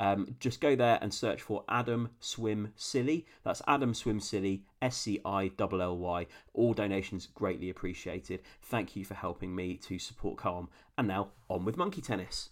[0.00, 3.26] Um, just go there and search for Adam Swim Silly.
[3.44, 6.26] That's Adam Swim Silly, S C I L L Y.
[6.54, 8.40] All donations greatly appreciated.
[8.62, 10.68] Thank you for helping me to support Calm.
[10.96, 12.50] And now on with Monkey Tennis.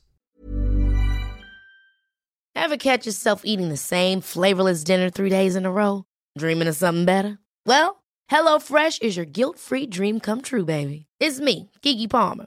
[2.54, 6.04] Ever catch yourself eating the same flavorless dinner three days in a row?
[6.36, 7.38] Dreaming of something better?
[7.64, 11.06] Well, HelloFresh is your guilt free dream come true, baby.
[11.18, 12.46] It's me, Keke Palmer.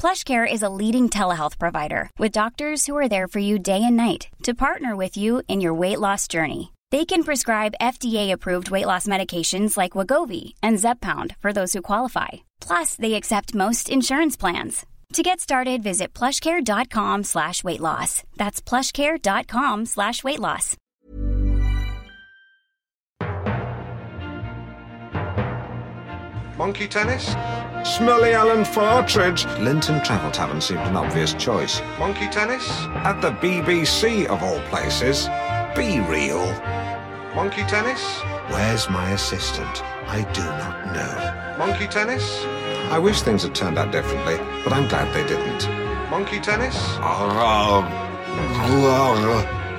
[0.00, 3.96] PlushCare is a leading telehealth provider with doctors who are there for you day and
[3.96, 6.72] night to partner with you in your weight loss journey.
[6.92, 12.28] They can prescribe FDA-approved weight loss medications like Wegovy and Zepbound for those who qualify.
[12.60, 14.86] Plus, they accept most insurance plans.
[15.14, 18.22] To get started, visit plushcare.com slash weight loss.
[18.36, 20.76] That's plushcare.com slash weight loss.
[26.56, 27.34] Monkey tennis?
[27.84, 29.46] Smelly Alan Partridge.
[29.58, 31.80] Linton Travel Tavern seemed an obvious choice.
[31.98, 32.68] Monkey tennis?
[33.04, 35.28] At the BBC, of all places.
[35.76, 36.44] Be real.
[37.34, 38.02] Monkey tennis?
[38.50, 39.82] Where's my assistant?
[40.08, 41.56] I do not know.
[41.58, 42.44] Monkey tennis?
[42.90, 45.68] I wish things had turned out differently, but I'm glad they didn't.
[46.10, 46.76] Monkey tennis?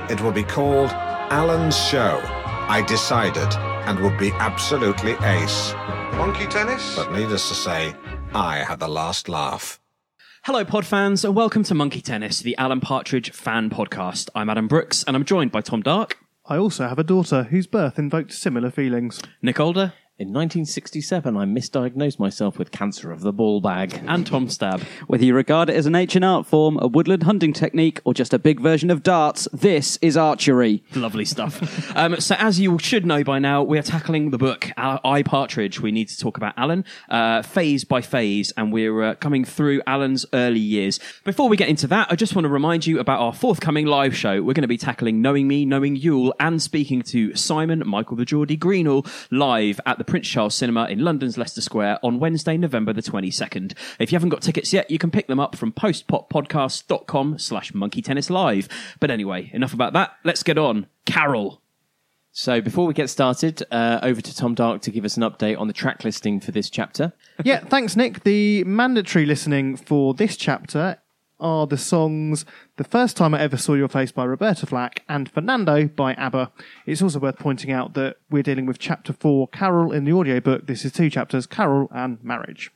[0.10, 0.92] It will be called
[1.32, 2.22] Alan's Show.
[2.24, 3.52] I decided,
[3.88, 5.74] and would be absolutely ace.
[6.20, 6.98] Monkey tennis?
[6.98, 7.96] But needless to say,
[8.34, 9.80] I had the last laugh.
[10.44, 14.28] Hello, pod fans, and welcome to Monkey Tennis, the Alan Partridge fan podcast.
[14.36, 17.68] I'm Adam Brooks, and I'm joined by Tom Dark, I also have a daughter whose
[17.68, 19.22] birth invoked similar feelings.
[19.42, 24.04] Nick Older, In 1967, I misdiagnosed myself with cancer of the ball bag.
[24.06, 24.82] and Tom Stab.
[25.08, 28.34] Whether you regard it as an ancient art form, a woodland hunting technique, or just
[28.34, 30.84] a big version of darts, this is archery.
[30.94, 31.96] Lovely stuff.
[31.96, 35.24] um, so, as you should know by now, we are tackling the book Our I
[35.24, 35.80] Partridge.
[35.80, 39.82] We need to talk about Alan uh, phase by phase, and we're uh, coming through
[39.88, 41.00] Alan's early years.
[41.24, 44.18] Before we get into that, I just want to remind you about our forthcoming live
[44.18, 44.44] show.
[44.44, 48.26] We're going to be tackling Knowing Me, Knowing Yule, and speaking to Simon Michael the
[48.26, 52.92] Geordie Greenall live at the Prince Charles Cinema in London's Leicester Square on Wednesday, November
[52.94, 53.74] the 22nd.
[54.00, 58.02] If you haven't got tickets yet, you can pick them up from postpoppodcast.com slash monkey
[58.02, 58.68] tennis live.
[59.00, 60.14] But anyway, enough about that.
[60.24, 60.88] Let's get on.
[61.06, 61.62] Carol.
[62.32, 65.60] So, before we get started, uh, over to Tom Dark to give us an update
[65.60, 67.14] on the track listing for this chapter.
[67.44, 68.24] yeah, thanks, Nick.
[68.24, 70.98] The mandatory listening for this chapter
[71.40, 72.46] are the songs
[72.78, 76.52] The First Time I Ever Saw Your Face by Roberta Flack and Fernando by ABBA.
[76.86, 80.68] It's also worth pointing out that we're dealing with chapter four, Carol in the audiobook.
[80.68, 82.72] This is two chapters, Carol and Marriage.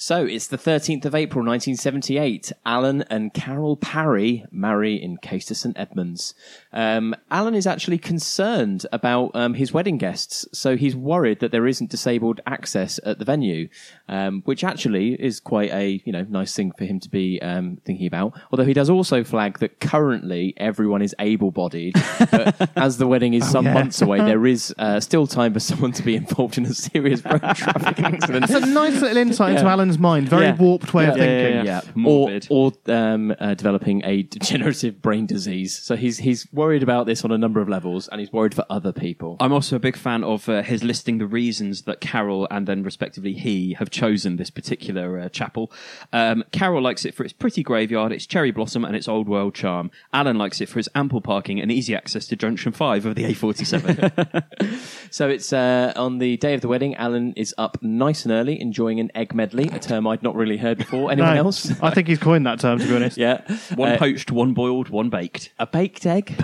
[0.00, 2.52] So, it's the 13th of April 1978.
[2.64, 6.34] Alan and Carol Parry marry in Caistor St Edmunds.
[6.72, 11.66] Um, Alan is actually concerned about um, his wedding guests, so he's worried that there
[11.66, 13.68] isn't disabled access at the venue,
[14.08, 17.78] um, which actually is quite a you know nice thing for him to be um,
[17.84, 18.38] thinking about.
[18.52, 21.94] Although he does also flag that currently everyone is able-bodied,
[22.30, 23.74] but as the wedding is some yeah.
[23.74, 27.24] months away, there is uh, still time for someone to be involved in a serious
[27.24, 28.44] road traffic accident.
[28.44, 29.68] It's a nice little insight into Yeah.
[29.88, 30.28] Alan's mind.
[30.28, 30.56] Very Yeah.
[30.56, 31.64] warped way of Yeah, thinking.
[31.66, 32.46] yeah, Or, Morbid.
[32.50, 35.74] or um, uh, developing a degenerative brain disease.
[35.78, 38.64] So he's he's worried about this on a number of levels, and he's worried for
[38.68, 39.36] other people.
[39.40, 42.82] I'm also a big fan of uh, his listing the reasons that Carol and then
[42.82, 45.72] respectively he have chosen this particular uh, chapel.
[46.12, 49.54] Um, Carol likes it for its pretty graveyard, its cherry blossom, and its old world
[49.54, 49.90] charm.
[50.12, 53.24] Alan likes it for its ample parking and easy access to Junction 5 of the
[53.24, 54.44] A47.
[55.10, 56.94] So it's uh, on the day of the wedding.
[56.96, 60.56] Alan is up nice and early, enjoying an egg medley a term I'd not really
[60.56, 61.10] heard before.
[61.12, 61.72] Anyone No, else?
[61.82, 63.16] I think he's coined that term, to be honest.
[63.16, 63.40] yeah.
[63.74, 65.50] One Uh, poached, one boiled, one baked.
[65.58, 66.34] a baked egg.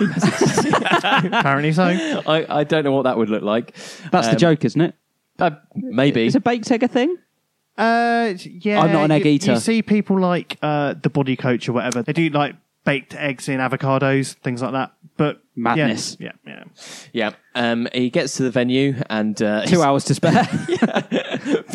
[0.73, 1.83] Apparently so.
[2.27, 3.75] I, I don't know what that would look like.
[4.11, 4.95] That's the Um, joke, isn't it?
[5.39, 6.25] Uh, maybe.
[6.25, 7.17] Is a baked egg a thing?
[7.77, 8.81] Uh, yeah.
[8.81, 9.53] I'm not an egg you, eater.
[9.53, 12.01] You see people like uh, the body coach or whatever.
[12.03, 12.55] They do like
[12.85, 14.93] baked eggs in avocados, things like that.
[15.17, 16.17] But yeah, Madness.
[16.19, 16.63] Yeah, yeah.
[17.13, 17.31] Yeah.
[17.53, 20.43] Um, he gets to the venue and uh, Two hours to spare.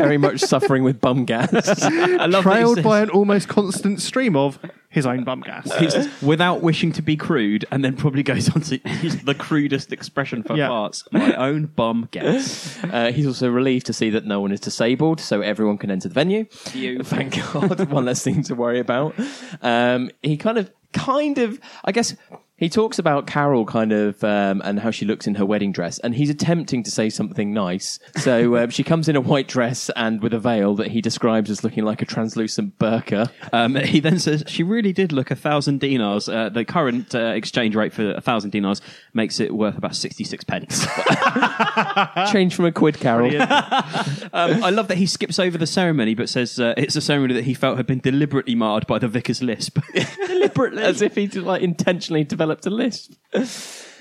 [0.02, 1.52] Very much suffering with bum gas.
[1.82, 4.58] I love that he Trailed says- by an almost constant stream of
[4.88, 5.72] his own bum gas.
[5.78, 9.92] He's- without wishing to be crude, and then probably goes on to use the crudest
[9.92, 10.68] expression for Yeah.
[10.68, 11.04] farts.
[11.12, 12.76] My own bum gas.
[12.84, 16.08] Uh, he's also relieved to see that no one is disabled, so everyone can enter
[16.08, 16.46] the venue.
[16.74, 17.02] You.
[17.04, 19.14] Thank God, one less thing to worry about.
[19.62, 22.16] Um, he kind of, kind of, I guess.
[22.60, 25.98] He talks about Carol kind of um, and how she looks in her wedding dress,
[26.00, 27.98] and he's attempting to say something nice.
[28.16, 31.48] So um, she comes in a white dress and with a veil that he describes
[31.48, 33.30] as looking like a translucent burqa.
[33.50, 36.28] Um, he then says she really did look a thousand dinars.
[36.28, 38.82] Uh, the current uh, exchange rate for a thousand dinars
[39.14, 40.86] makes it worth about sixty-six pence.
[42.30, 43.40] Change from a quid, Carol.
[43.40, 47.32] um, I love that he skips over the ceremony, but says uh, it's a ceremony
[47.32, 49.78] that he felt had been deliberately marred by the vicar's lisp.
[50.26, 53.14] deliberately, as if he like intentionally developed a lisp.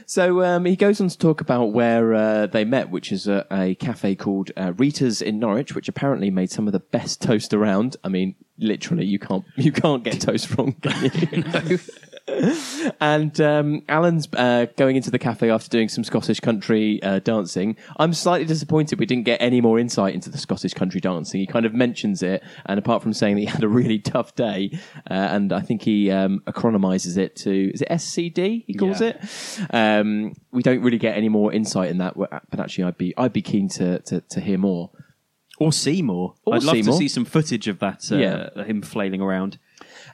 [0.10, 3.46] So um, he goes on to talk about where uh, they met, which is a,
[3.52, 7.54] a cafe called uh, Rita's in Norwich, which apparently made some of the best toast
[7.54, 7.96] around.
[8.04, 10.74] I mean, literally, you can't you can't get toast wrong.
[10.82, 11.80] Can you?
[13.02, 17.76] and um, Alan's uh, going into the cafe after doing some Scottish country uh, dancing.
[17.98, 21.40] I'm slightly disappointed we didn't get any more insight into the Scottish country dancing.
[21.40, 24.36] He kind of mentions it, and apart from saying that he had a really tough
[24.36, 24.72] day,
[25.10, 28.64] uh, and I think he um, acronymizes it to is it SCD?
[28.68, 29.14] He calls Yeah.
[29.18, 29.74] it.
[29.74, 33.34] Um, we don't really get any more insight in that, but actually, I'd be I'd
[33.34, 34.92] be keen to to, to hear more.
[35.60, 36.36] or Seymour.
[36.46, 38.10] Or I'd love to see some footage of that.
[38.12, 38.64] Uh, Yeah.
[38.64, 39.58] him flailing around.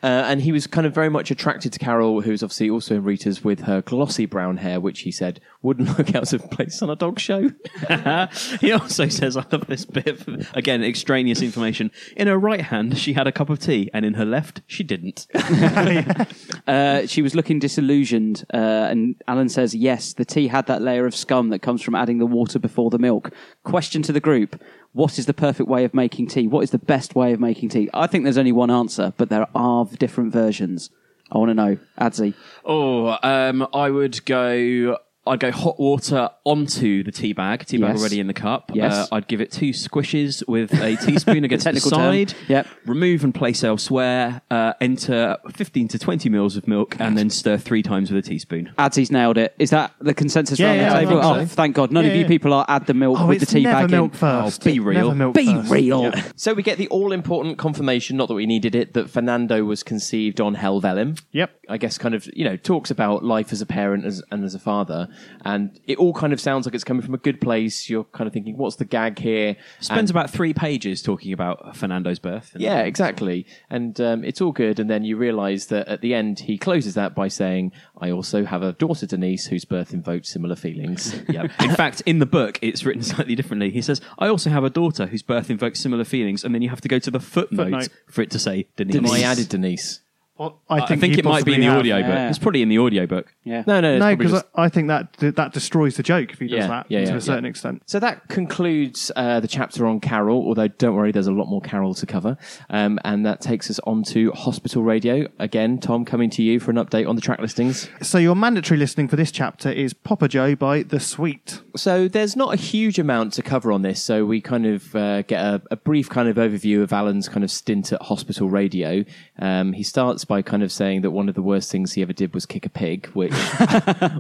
[0.04, 3.04] Uh, and he was kind of very much attracted to Carol, who's obviously also in
[3.04, 6.90] Rita's with her glossy brown hair, which he said wouldn't look out of place on
[6.90, 7.52] a dog show.
[8.62, 11.92] he also says, I love this bit, of, again, extraneous information.
[12.16, 14.84] In her right hand, she had a cup of tea, and in her left, she
[14.84, 15.28] didn't.
[16.68, 18.58] Uh, she was looking disillusioned, uh,
[18.90, 22.18] and Alan says, "Yes, the tea had that layer of scum that comes from adding
[22.18, 23.32] the water before the milk."
[23.64, 24.60] Question to the group:
[24.94, 26.48] What is the perfect way of making tea?
[26.48, 27.90] What is the best way of making tea?
[27.94, 30.90] I think there's only one answer, but there are different versions.
[31.32, 32.34] I want to know, Adzi.
[32.64, 34.98] Oh, um, I would go.
[35.27, 38.00] I'd go hot water onto the tea bag, tea bag Yes.
[38.00, 38.72] already in the cup.
[38.74, 38.94] Yes.
[39.12, 42.00] Uh, I'd give it two squishes with a teaspoon against the Technical term.
[42.27, 42.33] side.
[42.48, 42.68] Yep.
[42.86, 44.42] Remove and place elsewhere.
[44.51, 48.27] Uh, enter 15 to 20 mils of milk and then stir three times with a
[48.30, 48.72] teaspoon.
[48.77, 49.56] Adzi's nailed it.
[49.60, 51.22] Is that the consensus Yeah, around yeah, the I table?
[51.22, 51.92] think Oh, thank God!
[51.92, 52.27] None Yeah, of you yeah.
[52.27, 54.18] people are add the milk Oh, with it's the tea never bag milk in.
[54.19, 54.62] first.
[54.62, 55.06] Oh, be real.
[55.06, 55.72] Never milk Be first.
[55.72, 56.12] real.
[56.36, 59.81] so we get the all important confirmation, not that we needed it, that Fernando was
[59.83, 61.19] conceived on Helvellyn.
[61.31, 61.51] Yep.
[61.69, 64.54] I guess kind of, you know, talks about life as a parent as, and as
[64.54, 65.07] a father.
[65.44, 67.90] And it all kind of sounds like it's coming from a good place.
[67.90, 69.56] You're kind of thinking, what's the gag here?
[69.80, 72.52] Spends And- about three pages talking about Fernando's birth.
[72.58, 73.46] Yeah, exactly.
[73.70, 74.80] And um, it's all good.
[74.80, 78.46] And then you realise that at the end, he closes that by saying, I also
[78.46, 81.16] have a daughter, Denise, whose birth invoked similar feelings.
[81.30, 81.48] Yeah.
[81.60, 83.70] In fact, in the book, it's written slightly differently.
[83.72, 86.70] He says, I also have a daughter whose birth invokes similar feelings, and then you
[86.70, 87.90] have to go to the footnote, Footnote.
[88.10, 88.94] for it to say Denise.
[88.96, 89.12] Denise.
[89.14, 90.02] I added Denise.
[90.38, 91.80] Well, I think, you it might be in the have.
[91.80, 92.10] audiobook.
[92.10, 92.30] Yeah.
[92.30, 93.34] It's probably in the audiobook.
[93.46, 93.64] Yeah.
[93.66, 96.48] No, no, No, because just- I, I think that that destroys the joke if he
[96.48, 97.50] does Yeah, that yeah, to yeah, a certain yeah.
[97.51, 97.84] extent.
[97.86, 101.62] So that concludes uh, the chapter on Carol, although don't worry, there's a lot more
[101.62, 102.38] Carol to cover.
[102.70, 105.27] Um, and that takes us on to Hospital Radio.
[105.39, 107.88] Again, Tom, coming to you for an update on the track listings.
[108.01, 111.62] So your mandatory listening for this chapter is Papa Joe by The Sweet.
[111.77, 114.04] So there's not a huge amount to cover on this.
[114.04, 117.44] So we kind of uh, get a, a brief kind of overview of Alan's kind
[117.46, 119.06] of stint at Hospital Radio.
[119.39, 122.13] Um, he starts by kind of saying that one of the worst things he ever
[122.13, 123.32] did was kick a pig, which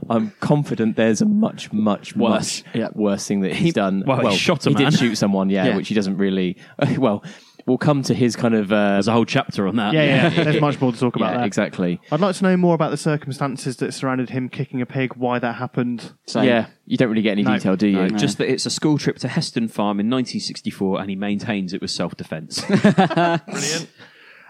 [0.09, 2.63] I'm confident there's a much, much Worse.
[2.63, 4.03] much yeah, worse thing that he's done.
[4.05, 4.91] well, he shot a he man.
[4.91, 5.75] did shoot someone, yeah, Yeah.
[5.75, 6.57] which he doesn't really.
[6.97, 7.23] Well,
[7.65, 8.71] we'll come to his kind of.
[8.71, 9.93] Uh, There's a whole chapter on that.
[9.93, 10.43] Yeah, yeah.
[10.43, 11.45] There's much more to talk about yeah, that.
[11.47, 11.99] exactly.
[12.11, 15.39] I'd like to know more about the circumstances that surrounded him kicking a pig, why
[15.39, 16.13] that happened.
[16.27, 16.45] Same.
[16.45, 18.07] Yeah, you don't really get any No, detail, do you?
[18.07, 21.73] No, Just that it's a school trip to Heston Farm in 1964, and he maintains
[21.73, 22.63] it was self-defence.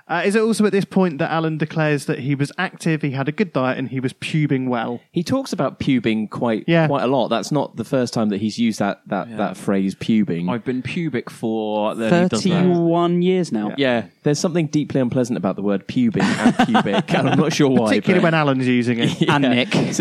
[0.08, 3.12] Uh, is it also at this point that Alan declares that he was active, he
[3.12, 5.00] had a good diet, and he was pubing well?
[5.12, 6.86] He talks about pubing quite Yeah.
[6.88, 7.30] quite a lot.
[7.30, 10.50] That's not the first time that he's used that that, that phrase pubing.
[10.50, 11.96] I've been pubic for.
[11.96, 12.50] Then he does that.
[12.50, 13.74] Thirty-one years now.
[13.78, 17.70] yeah, There's something deeply unpleasant about the word pubic and pubic, and I'm not sure
[17.70, 17.88] why.
[17.90, 19.22] Particularly but- when Alan's using it.
[19.30, 19.74] And Nick.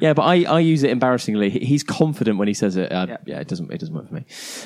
[0.00, 1.50] yeah, but I, I use it embarrassingly.
[1.50, 2.92] He's confident when he says it.
[2.92, 3.16] Uh, Yeah.
[3.26, 3.40] yeah.
[3.40, 4.24] it doesn't it doesn't work for me.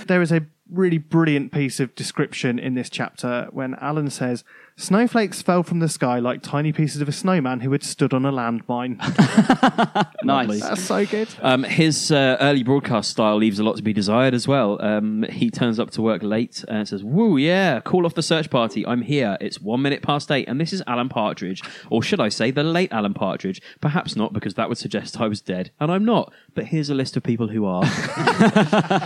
[0.08, 4.42] There is a really brilliant piece of description in this chapter when Alan says,
[4.78, 8.26] Snowflakes fell from the sky like tiny pieces of a snowman who had stood on
[8.26, 8.96] a landmine.
[10.26, 10.60] Nice.
[10.60, 11.28] That's so good.
[11.40, 14.82] Um, his uh, early broadcast style leaves a lot to be desired as well.
[14.82, 18.50] Um, he turns up to work late and says, Woo, yeah, call off the search
[18.50, 18.84] party.
[18.84, 19.36] I'm here.
[19.40, 21.62] It's one minute past eight, and this is Alan Partridge.
[21.90, 23.62] Or should I say, the late Alan Partridge?
[23.80, 26.32] Perhaps not, because that would suggest I was dead, and I'm not.
[26.54, 27.84] But here's a list of people who are.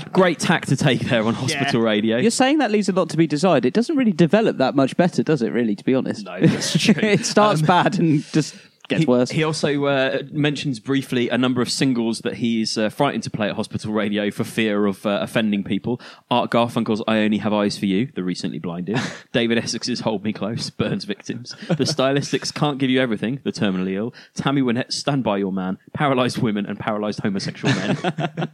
[0.13, 2.17] Great tack to take there on hospital radio.
[2.17, 3.67] You're saying that leaves a lot to be desired.
[3.67, 5.51] It doesn't really develop that much better, does it?
[5.51, 6.27] Really, to be honest.
[6.27, 6.95] No, that's true.
[6.97, 8.55] it starts um, bad and just
[8.91, 9.31] gets he, worse.
[9.31, 13.49] He also uh, mentions briefly a number of singles that he's uh, frightened to play
[13.49, 16.01] at hospital radio for fear of uh, offending people.
[16.31, 18.99] Art Garfunkel's "I Only Have Eyes for You," the recently blinded.
[19.33, 21.57] David Essex's "Hold Me Close," burns victims.
[21.69, 24.13] The Stylistics "Can't Give You Everything," the terminally ill.
[24.35, 27.97] Tammy Wynette's "Stand By Your Man," paralysed women and paralysed homosexual men.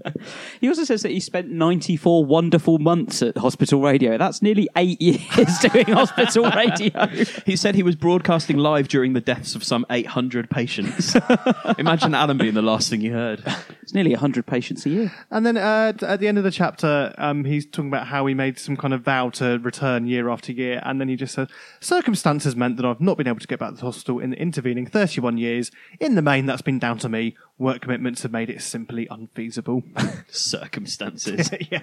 [0.60, 4.16] He also says that he spent 94 wonderful months at hospital radio.
[4.18, 7.06] That's nearly eight years doing hospital radio.
[7.44, 11.16] he said he was broadcasting live during the deaths of some 800 patients.
[11.78, 13.42] Imagine Alan being the last thing you heard.
[13.82, 15.12] It's nearly 100 patients a year.
[15.30, 18.26] And then uh, t- at the end of the chapter, um, he's talking about how
[18.26, 20.80] he made some kind of vow to return year after year.
[20.84, 21.48] And then he just says,
[21.80, 24.40] Circumstances meant that I've not been able to get back to the hospital in the
[24.40, 25.70] intervening 31 years.
[26.00, 27.36] In the main, that's been down to me.
[27.58, 29.82] Work commitments have made it simply unfeasible.
[30.28, 31.50] Circumstances.
[31.70, 31.82] yeah.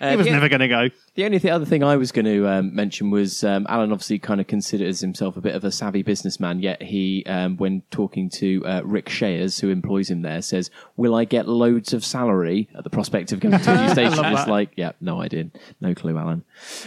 [0.00, 0.88] Uh, he was never going to go.
[1.14, 4.18] The only th- other thing I was going to um, mention was um, Alan obviously
[4.18, 8.30] kind of considers himself a bit of a savvy businessman, yet he, um, when talking
[8.30, 12.68] to uh, Rick Shayers, who employs him there, says, Will I get loads of salary
[12.76, 14.24] at the prospect of going to a new station?
[14.24, 15.50] It's like, yeah, no idea.
[15.80, 16.44] No clue, Alan.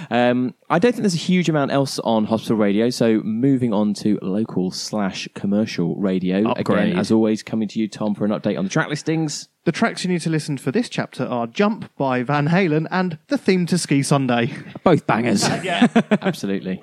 [0.10, 3.94] Um, I don't think there's a huge amount else on hospital radio, so moving on
[3.96, 6.50] to local slash commercial radio.
[6.50, 6.90] Upgrade.
[6.90, 9.50] Again, as always, coming to you, Tom, for an update on the track listings.
[9.64, 13.20] The tracks you need to listen for this chapter are Jump by Van Halen and
[13.28, 14.52] the theme to Ski Sunday.
[14.84, 15.48] Both bangers.
[15.64, 15.88] Yeah,
[16.22, 16.82] absolutely.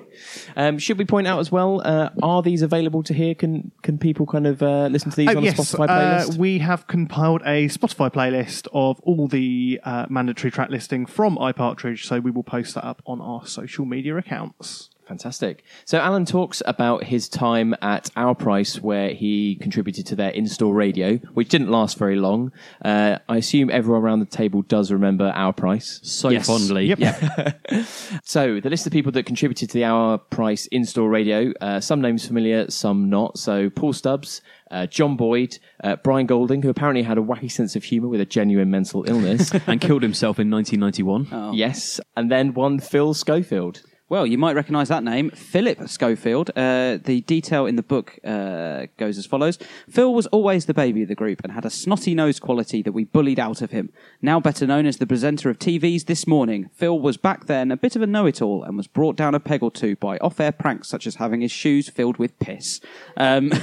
[0.55, 1.81] Um, should we point out as well?
[1.83, 3.35] Uh, are these available to hear?
[3.35, 6.25] Can can people kind of uh, listen to these Oh, on yes, a Spotify uh,
[6.25, 6.37] playlist?
[6.37, 12.05] we have compiled a Spotify playlist of all the uh, mandatory track listing from iPartridge,
[12.05, 14.88] so we will post that up on our social media accounts.
[15.09, 15.63] Fantastic.
[15.85, 20.73] So Alan talks about his time at Our Price, where he contributed to their in-store
[20.73, 22.51] radio, which didn't last very long.
[22.85, 25.99] Uh, I assume everyone around the table does remember Our Price.
[26.03, 26.45] So Yes.
[26.47, 26.95] fondly.
[28.23, 32.01] So the list of people that contributed to the Our Price in-store radio, uh, some
[32.01, 33.37] names familiar, some not.
[33.37, 37.75] So Paul Stubbs, uh, John Boyd, uh, Brian Golding, who apparently had a wacky sense
[37.75, 39.51] of humour with a genuine mental illness.
[39.67, 41.53] and killed himself in 1991.
[41.55, 43.81] Yes, and then one Phil Schofield.
[44.09, 46.49] Well, you might recognise that name, Philip Schofield.
[46.55, 51.03] Uh, the detail in the book uh, goes as follows Phil was always the baby
[51.03, 53.91] of the group and had a snotty nose quality that we bullied out of him.
[54.19, 57.77] Now better known as the presenter of TV's This Morning, Phil was back then a
[57.77, 60.17] bit of a know it all and was brought down a peg or two by
[60.17, 62.81] off air pranks such as having his shoes filled with piss.
[63.15, 63.51] Um,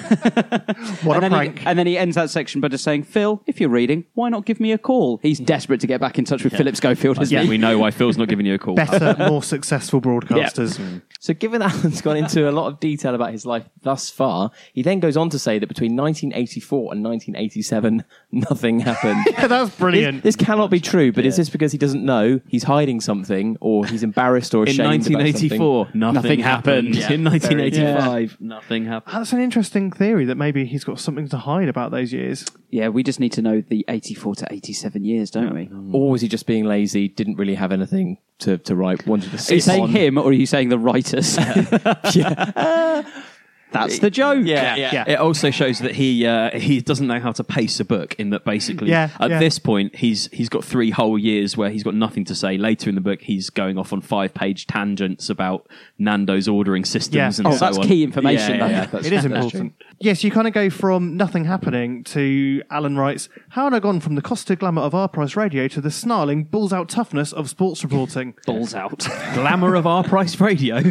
[1.03, 1.59] What and a then prank.
[1.59, 4.29] He, and then he ends that section by just saying, Phil, if you're reading, why
[4.29, 5.19] not give me a call?
[5.23, 7.49] He's desperate to get back in touch with Philip Schofield, isn't Yeah, he?
[7.49, 8.75] we know why Phil's not giving you a call.
[8.76, 10.00] Better, more successful
[10.45, 11.02] broadcasters.
[11.21, 14.83] So, given Alan's gone into a lot of detail about his life thus far, he
[14.83, 19.25] then goes on to say that between 1984 and 1987, nothing happened.
[19.37, 20.23] Yeah, that's brilliant.
[20.23, 23.57] This, this cannot be true, but is this because he doesn't know he's hiding something,
[23.61, 25.07] or he's embarrassed or In ashamed?
[25.07, 26.95] about 1984, nothing, Nothing happened.
[26.95, 27.12] happened.
[27.14, 29.14] In 1985, nothing happened.
[29.16, 32.45] That's an interesting theory that maybe he's got something to hide about those years.
[32.71, 35.66] Yeah, we just need to know the 84 to 87 years, don't we?
[35.69, 35.90] something?
[35.95, 37.09] Or was he just being lazy?
[37.09, 39.07] Didn't really have anything to, to write.
[39.07, 41.38] Wanted to Are you saying him or are you saying the writers?
[42.56, 43.02] Uh,
[43.73, 44.44] That's the joke.
[44.46, 44.90] Yeah, yeah.
[44.92, 45.04] Yeah.
[45.08, 48.14] It also shows that he uh, he doesn't know how to pace a book.
[48.18, 49.38] In that, basically, Yeah, at yeah.
[49.38, 52.56] this point, he's he's got three whole years where he's got nothing to say.
[52.56, 55.68] Later in the book, he's going off on five page tangents about
[55.99, 57.16] Nando's ordering systems.
[57.16, 57.26] Yeah.
[57.44, 57.87] and Oh, so that's on.
[57.87, 58.87] key information, Yeah, yeah, yeah.
[58.87, 59.75] That's- It is important.
[59.99, 64.00] Yes, you kind of go from nothing happening to Alan writes, How had I gone
[64.00, 67.49] from the costed glamour of our price radio to the snarling, balls out toughness of
[67.49, 68.35] sports reporting?
[68.46, 68.99] Balls out.
[69.35, 70.82] Glamour of our price radio.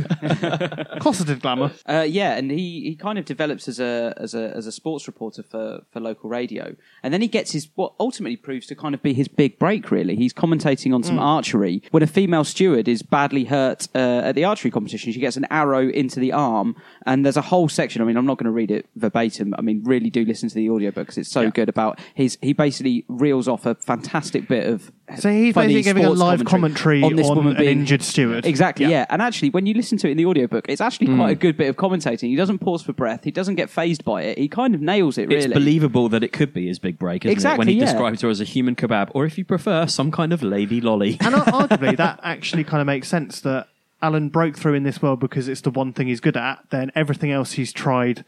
[1.00, 1.72] Cosseted glamour.
[1.88, 5.08] Uh, yeah, and he, he kind of develops as a as a as a sports
[5.08, 8.94] reporter for, for local radio, and then he gets his what ultimately proves to kind
[8.96, 9.92] of be his big break.
[9.92, 14.36] Really, he's commentating on some archery when a female steward is badly hurt uh, at
[14.36, 15.12] the archery competition.
[15.12, 16.76] She gets an arrow into the arm,
[17.06, 18.02] and there's a whole section.
[18.02, 19.54] I mean, I'm not going to read it verbatim.
[19.58, 21.70] I mean, really do listen to the audiobook because it's so good.
[21.70, 26.06] About his he basically reels off a fantastic bit of So he's funny basically giving
[26.06, 28.46] a live commentary on this on woman an being injured steward.
[28.46, 28.92] Exactly, Yeah.
[28.92, 29.06] yeah.
[29.10, 31.32] And actually, when you listen to it in the audiobook, it's actually quite mm.
[31.32, 32.30] a good bit of commentating.
[32.30, 33.24] He doesn't pause for breath.
[33.24, 34.38] He doesn't get phased by it.
[34.38, 35.28] He kind of nails it.
[35.28, 37.58] Really, It's believable that it could be his big break, isn't it?
[37.58, 37.86] When he yeah.
[37.86, 41.18] describes her as a human kebab, or if you prefer, some kind of lady lolly.
[41.22, 43.68] And arguably, that actually kind of makes sense that
[44.02, 46.60] Alan broke through in this world because it's the one thing he's good at.
[46.70, 48.26] Then everything else he's tried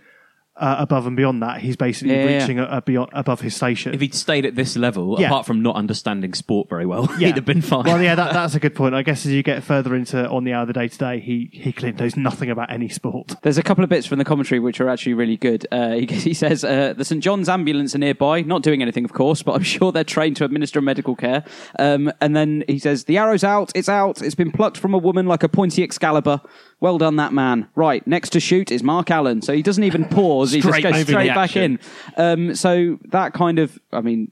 [0.59, 3.55] uh, above and beyond that, he's basically Yeah, yeah, reaching A, a beyond, above his
[3.55, 3.93] station.
[3.93, 5.27] If he'd stayed at this level, Yeah.
[5.27, 7.83] apart from not understanding sport very well, he'd have been fine.
[7.85, 8.95] Well, yeah, that, that's a good point.
[8.95, 11.49] I guess as you get further into on the hour of the day today, he
[11.53, 13.35] he clearly knows nothing about any sport.
[13.43, 15.67] There's a couple of bits from the commentary which are actually really good.
[15.71, 19.13] Uh, he, he says uh, the St John's ambulance are nearby, not doing anything, of
[19.13, 21.43] course, but I'm sure they're trained to administer medical care.
[21.79, 24.97] Um, and then he says the arrow's out, it's out, it's been plucked from a
[24.97, 26.41] woman like a pointy Excalibur.
[26.79, 27.67] Well done, that man.
[27.75, 29.41] Right, next to shoot is Mark Allen.
[29.41, 31.79] So he doesn't even pause; he just Straight goes moving straight the back action.
[32.17, 32.23] in.
[32.49, 34.31] Um, so that kind of, I mean.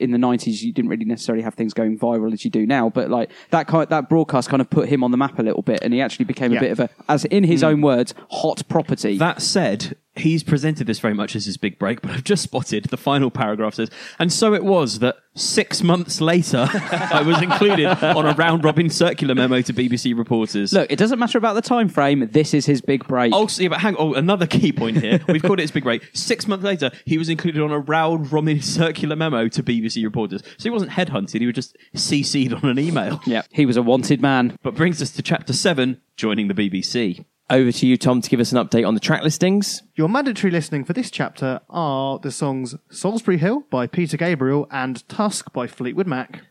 [0.00, 2.88] In the nineties, you didn't really necessarily have things going viral as you do now,
[2.88, 5.60] but like that kind, that broadcast kind of put him on the map a little
[5.62, 6.58] bit, and he actually became Yeah.
[6.58, 9.18] a bit of a, as in his own words, hot property.
[9.18, 12.84] That said, he's presented this very much as his big break, but I've just spotted
[12.86, 17.86] the final paragraph says, and so it was that six months later, I was included
[17.86, 20.72] on a round robin circular memo to BBC reporters.
[20.72, 22.28] Look, it doesn't matter about the time frame.
[22.32, 23.32] This is his big break.
[23.34, 24.08] Oh, see, but hang on.
[24.08, 25.20] Oh, another key point here.
[25.28, 26.08] We've called it his big break.
[26.12, 30.42] Six months later, he was included on a round robin circular memo to BBC reporters.
[30.56, 33.20] So he wasn't headhunted, he was just CC'd on an email.
[33.26, 34.56] yeah, he was a wanted man.
[34.62, 37.24] But brings us to chapter seven, joining the BBC.
[37.50, 39.82] Over to you, Tom, to give us an update on the track listings.
[39.94, 45.08] Your mandatory listening for this chapter are the songs Solsbury Hill by Peter Gabriel and
[45.08, 46.42] Tusk by Fleetwood Mac.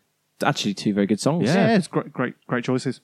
[0.43, 1.45] Actually, two very good songs.
[1.45, 3.01] Yeah, it's great, great, great choices.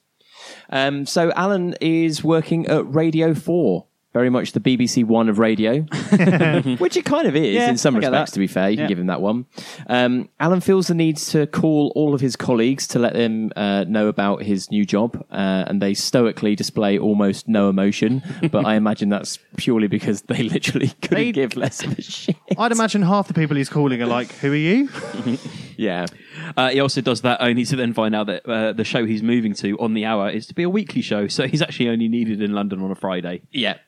[0.70, 3.86] Um, so Alan is working at Radio 4.
[4.14, 5.80] Very much the BBC One of radio,
[6.78, 8.30] which it kind of is Yeah, in some I respects.
[8.30, 9.44] To be fair, you can give him that one.
[9.88, 13.84] Um, Alan feels the need to call all of his colleagues to let them uh,
[13.88, 18.22] know about his new job, uh, and they stoically display almost no emotion.
[18.52, 22.36] but I imagine that's purely because they literally couldn't They- give less of a shit.
[22.56, 24.88] I'd imagine half the people he's calling are like, "Who are you?"
[25.76, 26.06] Yeah.
[26.56, 29.22] Uh, he also does that only to then find out that uh, the show he's
[29.22, 31.28] moving to on the hour is to be a weekly show.
[31.28, 33.42] So he's actually only needed in London on a Friday.
[33.50, 33.78] Yeah.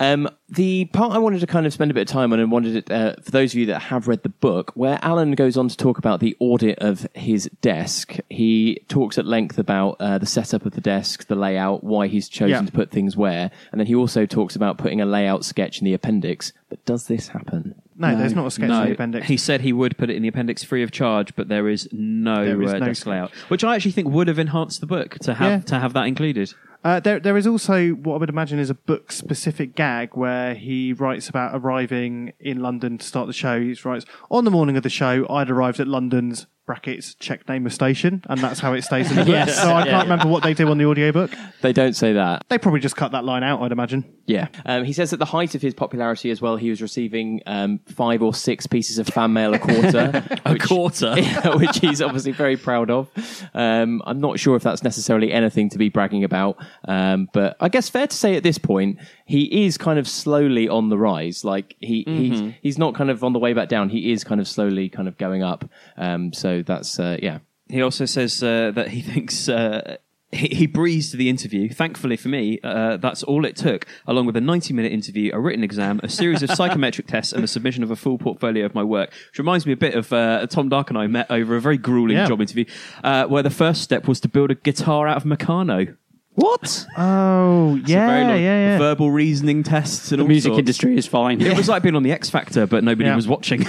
[0.00, 2.50] Um, the part I wanted to kind of spend a bit of time on and
[2.50, 5.56] wanted it, uh, for those of you that have read the book, where Alan goes
[5.56, 10.18] on to talk about the audit of his desk, he talks at length about uh,
[10.18, 12.62] the setup of the desk, the layout, why he's chosen Yeah.
[12.62, 15.84] to put things where, and then he also talks about putting a layout sketch in
[15.84, 16.52] the appendix.
[16.68, 17.74] But does this happen?
[17.98, 19.26] No, there's not a sketch in the appendix.
[19.26, 21.88] He said he would put it in the appendix free of charge, but there is
[21.98, 24.86] no, There is uh, no desk layout, which I actually think would have enhanced the
[24.86, 25.58] book to have Yeah.
[25.60, 26.52] to have that included.
[26.84, 30.54] Uh, there, there is also what I would imagine is a book specific gag where
[30.54, 33.58] he writes about arriving in London to start the show.
[33.60, 37.64] He writes, On the morning of the show, I'd arrived at London's brackets check name
[37.64, 39.32] of station, and that's how it stays in the book.
[39.32, 39.60] Yes.
[39.60, 41.30] So I can't remember what they do on the audiobook.
[41.62, 42.44] They don't say that.
[42.48, 44.04] They probably just cut that line out, I'd imagine.
[44.26, 44.48] Yeah.
[44.64, 47.78] Um, he says at the height of his popularity as well, he was receiving um,
[47.86, 50.24] five or six pieces of fan mail a quarter.
[50.44, 51.14] A quarter.
[51.56, 53.08] which he's obviously very proud of.
[53.54, 57.68] Um, I'm not sure if that's necessarily anything to be bragging about, um, but I
[57.68, 61.44] guess fair to say at this point he is kind of slowly on the rise.
[61.44, 63.88] Like he he's, he's not kind of on the way back down.
[63.88, 65.68] He is kind of slowly kind of going up.
[65.96, 67.38] Um, so that's uh, yeah.
[67.68, 69.96] He also says uh, that he thinks uh,
[70.32, 71.68] he, he breezed the interview.
[71.68, 75.40] Thankfully for me, uh, that's all it took, along with a 90 minute interview, a
[75.40, 78.74] written exam, a series of psychometric tests, and the submission of a full portfolio of
[78.74, 79.10] my work.
[79.30, 81.78] Which reminds me a bit of uh, Tom Dark and I met over a very
[81.78, 82.26] grueling Yeah.
[82.28, 82.64] job interview,
[83.04, 85.96] uh, where the first step was to build a guitar out of Meccano.
[86.34, 86.86] What?
[86.98, 88.78] Oh, It's a very yeah, long- yeah, yeah.
[88.78, 90.58] Verbal reasoning tests and The all music sorts.
[90.58, 91.40] industry is fine.
[91.40, 93.16] It was like being on the X Factor, but nobody Yeah.
[93.16, 93.64] was watching.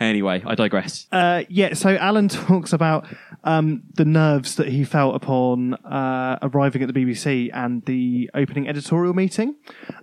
[0.00, 1.06] Anyway, I digress.
[1.12, 3.06] Uh, yeah, so Alan talks about
[3.44, 8.68] um, the nerves that he felt upon uh, arriving at the BBC and the opening
[8.68, 9.56] editorial meeting,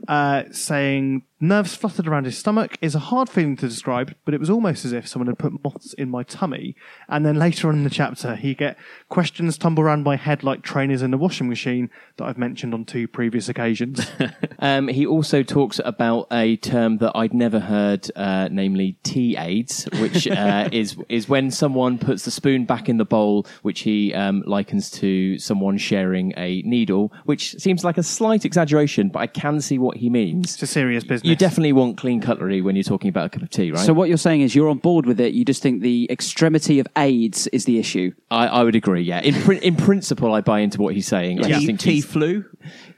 [0.08, 4.40] uh, saying nerves fluttered around his stomach is a hard feeling to describe, but it
[4.40, 6.76] was almost as if someone had put moths in my tummy.
[7.08, 10.62] And then later on in the chapter, he get questions tumble around my head like
[10.62, 14.06] trainers in a washing machine that I've mentioned on two previous occasions.
[14.62, 19.88] Um, he also talks about a term that I'd never heard, uh, namely tea aids,
[20.00, 24.14] which uh, is is when someone puts the spoon back in the bowl, which he
[24.14, 29.28] um, likens to someone sharing a needle, which seems like a slight exaggeration, but I
[29.28, 30.56] can see what he means.
[30.56, 31.29] it's a serious business.
[31.30, 33.80] You definitely want clean cutlery when you're talking about a cup of tea, right?
[33.86, 35.34] So what you're saying is you're on board with it.
[35.34, 38.14] You just think the extremity of AIDS is the issue.
[38.32, 39.02] I, I would agree.
[39.02, 41.44] Yeah, in prin- in principle, I buy into what he's saying.
[41.44, 42.46] I just think tea he's- flu.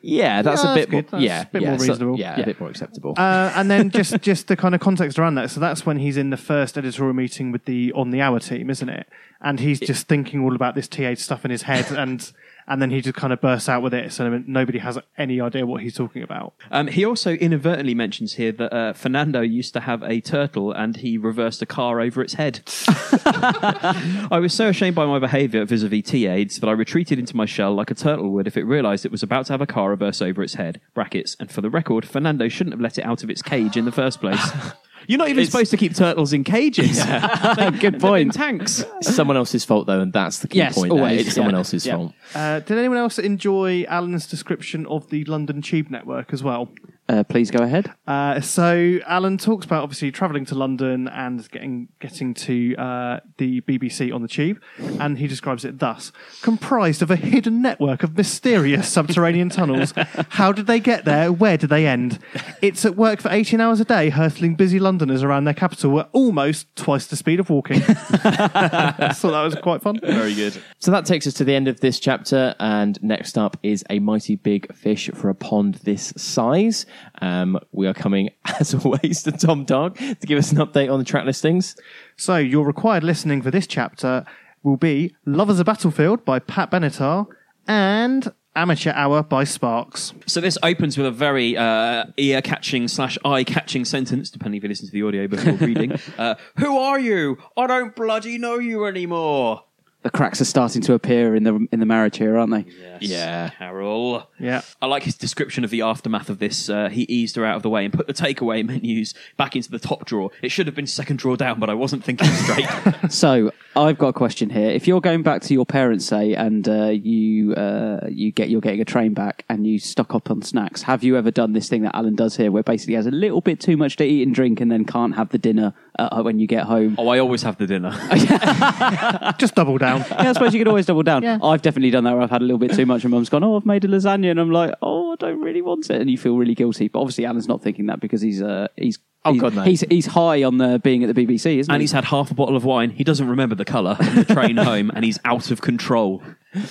[0.03, 1.01] Yeah, that's Yeah, a that's bit more.
[1.03, 2.19] That's yeah, a bit yeah, more so- reasonable.
[2.19, 2.43] yeah, Yeah.
[2.43, 3.13] a bit more acceptable.
[3.17, 5.51] Uh, and then just just the kind of context around that.
[5.51, 8.69] So that's when he's in the first editorial meeting with the on the hour team,
[8.71, 9.07] isn't it?
[9.41, 12.31] And he's just thinking all about this TA stuff in his head, and
[12.71, 14.13] and then he just kind of bursts out with it.
[14.13, 16.53] So nobody has any idea what he's talking about.
[16.71, 20.95] Um, he also inadvertently mentions here that uh, Fernando used to have a turtle and
[20.95, 22.61] he reversed a car over its head.
[23.25, 27.45] I was so ashamed by my behaviour vis-a-vis tea aids that I retreated into my
[27.45, 29.89] shell like a turtle would if it realised it was about to have a car
[29.89, 30.79] reverse over its head.
[30.93, 31.35] Brackets.
[31.41, 33.91] And for the record, Fernando shouldn't have let it out of its cage in the
[33.91, 34.49] first place.
[35.11, 37.03] You're not even supposed to keep turtles in cages.
[37.81, 38.33] Good point.
[38.33, 38.85] Tanks.
[38.99, 40.89] It's someone else's fault though, and that's the key Yes, point.
[40.91, 40.99] there.
[40.99, 41.57] always, It's someone yeah.
[41.57, 41.95] else's Yeah.
[41.97, 42.13] fault.
[42.33, 46.69] Uh, did anyone else enjoy Alan's description of the London Tube network as well?
[47.11, 47.91] Uh, please go ahead.
[48.07, 53.59] Uh, so Alan talks about obviously travelling to London and getting getting to uh, the
[53.61, 54.61] BBC on the tube,
[54.97, 59.93] and he describes it thus: comprised of a hidden network of mysterious subterranean tunnels.
[60.29, 61.33] How did they get there?
[61.33, 62.17] Where did they end?
[62.61, 66.09] It's at work for 18 hours a day, hurtling busy Londoners around their capital at
[66.13, 67.81] almost twice the speed of walking.
[67.81, 69.99] so that was quite fun.
[70.01, 70.61] Very good.
[70.79, 73.99] So that takes us to the end of this chapter, and next up is a
[73.99, 76.85] mighty big fish for a pond this size.
[77.21, 80.99] Um, we are coming, as always, to Tom Dog to give us an update on
[80.99, 81.75] the track listings.
[82.17, 84.25] So your required listening for this chapter
[84.63, 87.27] will be "Lovers a Battlefield" by Pat Benatar
[87.67, 90.13] and "Amateur Hour" by Sparks.
[90.25, 94.87] So this opens with a very uh, ear-catching slash eye-catching sentence, depending if you listen
[94.87, 95.93] to the audio before reading.
[96.17, 97.37] Uh, Who are you?
[97.57, 99.63] I don't bloody know you anymore.
[100.03, 102.65] The cracks are starting to appear in the in the marriage here, aren't they?
[102.81, 103.49] Yes, Yeah.
[103.49, 104.29] Carol.
[104.39, 104.61] Yeah.
[104.81, 106.69] I like his description of the aftermath of this.
[106.69, 109.69] Uh, he eased her out of the way and put the takeaway menus back into
[109.69, 110.31] the top drawer.
[110.41, 112.67] It should have been second drawer down, but I wasn't thinking straight.
[113.11, 114.69] So I've got a question here.
[114.69, 118.61] If you're going back to your parents, say, and uh, you uh, you get you're
[118.61, 121.69] getting a train back and you stock up on snacks, have you ever done this
[121.69, 124.23] thing that Alan does here, where basically has a little bit too much to eat
[124.25, 126.95] and drink, and then can't have the dinner uh, when you get home?
[126.97, 127.91] oh, I always have the dinner.
[129.37, 129.99] Just double down.
[130.09, 131.23] Yeah, I suppose you could always double down.
[131.23, 131.39] Yeah.
[131.43, 133.43] I've definitely done that where I've had a little bit too much and mum's gone,
[133.43, 134.31] oh, I've made a lasagna.
[134.31, 136.01] And I'm like, oh, I don't really want it.
[136.01, 136.87] And you feel really guilty.
[136.87, 139.61] But obviously, Alan's not thinking that because he's, uh, he's, Oh, he's, God, no.
[139.61, 141.73] he's, he's high on the being at the BBC, isn't and he?
[141.73, 142.89] And he's had half a bottle of wine.
[142.89, 146.23] He doesn't remember the colour on the train home, and he's out of control.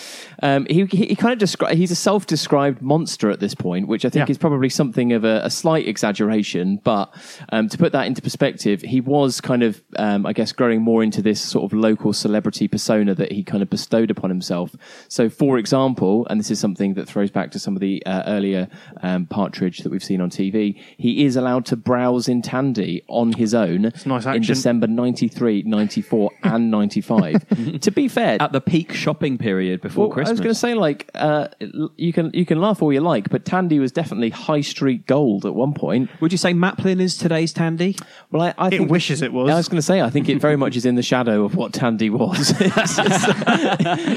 [0.43, 4.07] Um, he, he, he kind of describe he's a self-described monster at this point, which
[4.07, 4.31] I think Yeah.
[4.31, 6.81] is probably something of a, a slight exaggeration.
[6.83, 7.15] But
[7.53, 11.03] um, to put that into perspective, he was kind of, um, I guess, growing more
[11.03, 14.75] into this sort of local celebrity persona that he kind of bestowed upon himself.
[15.09, 18.23] So, for example, and this is something that throws back to some of the uh,
[18.27, 18.67] earlier
[19.03, 23.33] um, Partridge that we've seen on TV, he is allowed to browse in Tandy on
[23.35, 24.41] his own nice in.
[24.41, 27.81] December 93, 94, and 95.
[27.83, 30.29] to be fair, At the peak shopping period before well, Christmas.
[30.29, 31.49] I was going to say, like, uh,
[31.97, 35.47] you can you can laugh all you like, but Tandy was definitely high street gold
[35.47, 36.11] at one point.
[36.21, 37.97] Would you say Maplin is today's Tandy?
[38.31, 39.51] Well, I, I It think wishes it was.
[39.51, 41.55] I was going to say, I think it very much is in the shadow of
[41.55, 42.55] what Tandy was.
[42.61, 43.27] it's, just,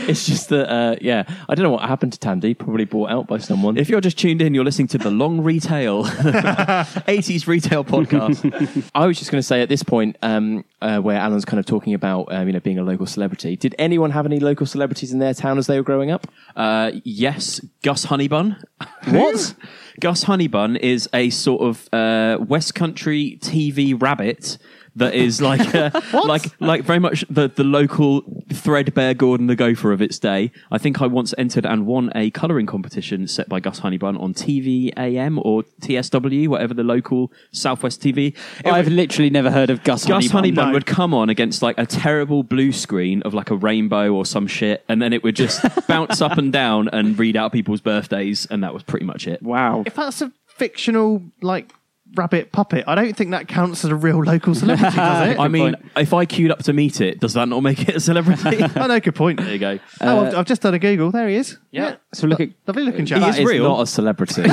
[0.09, 2.53] it's just that, uh, yeah, I don't know what happened to Tandy.
[2.53, 3.77] Probably bought out by someone.
[3.77, 8.91] If you're just tuned in, you're listening to the Long Retail 80s Retail podcast.
[8.95, 11.65] I was just going to say at this point, um, uh, where Alan's kind of
[11.65, 13.55] talking about, um, you know, being a local celebrity.
[13.55, 16.25] Did anyone have any local celebrities in their town as they were growing up?
[16.55, 18.61] Uh, yes, Gus Honeybun.
[19.07, 19.55] What?
[19.99, 24.57] Gus Honeybun is a sort of uh, West Country TV rabbit
[24.95, 25.89] that is like uh,
[26.25, 30.51] like like very much the the local threadbare Gordon the Gopher of its day.
[30.71, 34.33] I think I once entered and won a colouring competition set by Gus Honeybun on
[34.33, 38.35] TV AM or TSW, whatever the local Southwest TV.
[38.59, 40.51] It I've was- literally never heard of Gus, Gus Honeybun.
[40.53, 40.71] Honeybun No.
[40.73, 44.47] would come on against like a terrible blue screen of like a rainbow or some
[44.47, 48.45] shit, and then it would just bounce up and down and read out people's birthdays,
[48.51, 49.41] and that was pretty much it.
[49.41, 49.83] Wow.
[49.85, 51.73] if that's a fictional like
[52.15, 55.39] rabbit puppet, I don't think that counts as a real local celebrity, does it?
[55.39, 57.99] I mean, if I queued up to meet it, does that not make it a
[57.99, 58.63] celebrity?
[58.75, 59.39] I know, good point.
[59.41, 59.79] there you go.
[60.01, 61.11] oh, I've, I've just done a Google.
[61.11, 61.57] There he is.
[61.71, 61.95] Yeah.
[62.13, 63.17] So look at Lovely looking chap.
[63.19, 63.63] He That is is real.
[63.63, 64.43] not a celebrity.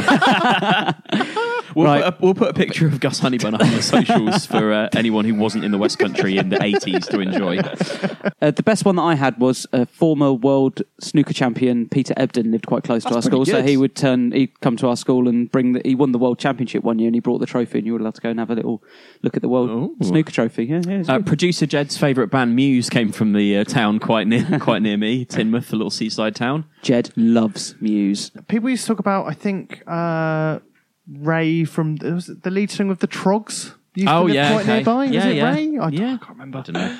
[1.74, 2.02] We'll, Right.
[2.04, 4.88] put a, we'll put a picture of Gus Honeybun up on the socials for uh,
[4.96, 7.58] anyone who wasn't in the West Country in the 80s to enjoy.
[8.42, 12.50] Uh, the best one that I had was a former world snooker champion Peter Ebdon
[12.52, 14.32] lived quite close to our school, pretty so he would turn.
[14.32, 15.72] He'd come to our school and bring.
[15.72, 17.92] The, he won the world championship one year, and he brought the trophy, and you
[17.92, 18.82] were allowed to go and have a little
[19.22, 19.96] look at the world Ooh.
[20.02, 20.64] snooker trophy.
[20.64, 21.02] Yeah, yeah.
[21.08, 24.96] Uh, producer Jed's favourite band, Muse, came from the uh, town quite near, quite near
[24.96, 26.64] me, Teignmouth, a little seaside town.
[26.82, 28.30] Jed loves Muse.
[28.48, 30.58] People used to talk about, I think, uh,
[31.08, 33.74] Ray from was it the lead singer of the Troggs.
[33.94, 34.74] Used to Oh, live yeah, quite okay.
[34.74, 35.04] nearby.
[35.06, 35.52] Yeah, was it yeah.
[35.54, 35.78] Ray?
[35.78, 36.14] I, Yeah.
[36.14, 36.58] I can't remember.
[36.58, 36.98] I don't know.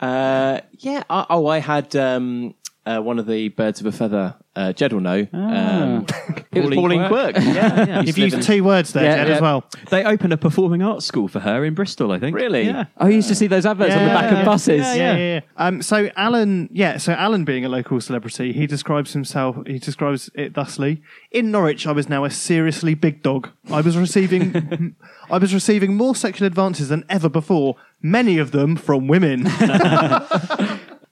[0.00, 1.02] Uh, yeah.
[1.10, 2.54] I, oh, I had um,
[2.86, 4.36] uh, one of the birds of a feather.
[4.60, 5.26] Uh, Jed will know.
[5.32, 6.04] Um,
[6.52, 7.34] it was Pauline Pauline Quirk.
[7.34, 7.46] Quirk.
[7.46, 8.02] Yeah, yeah.
[8.02, 9.34] You've used two words there, Yeah, Jed, yeah.
[9.36, 9.64] as well.
[9.88, 12.36] They opened a performing arts school for her in Bristol, I think.
[12.36, 12.64] Really?
[12.64, 12.84] Yeah.
[12.98, 14.80] Oh, you used to see those adverts on the back of buses.
[14.80, 15.40] Yeah, yeah, yeah.
[15.56, 19.56] Um, so Alan, yeah, so Alan being a local celebrity, he describes himself.
[19.66, 23.48] He describes it thusly: In Norwich, I was now a seriously big dog.
[23.70, 24.94] I was receiving,
[25.30, 27.76] I was receiving more sexual advances than ever before.
[28.02, 29.46] Many of them from women.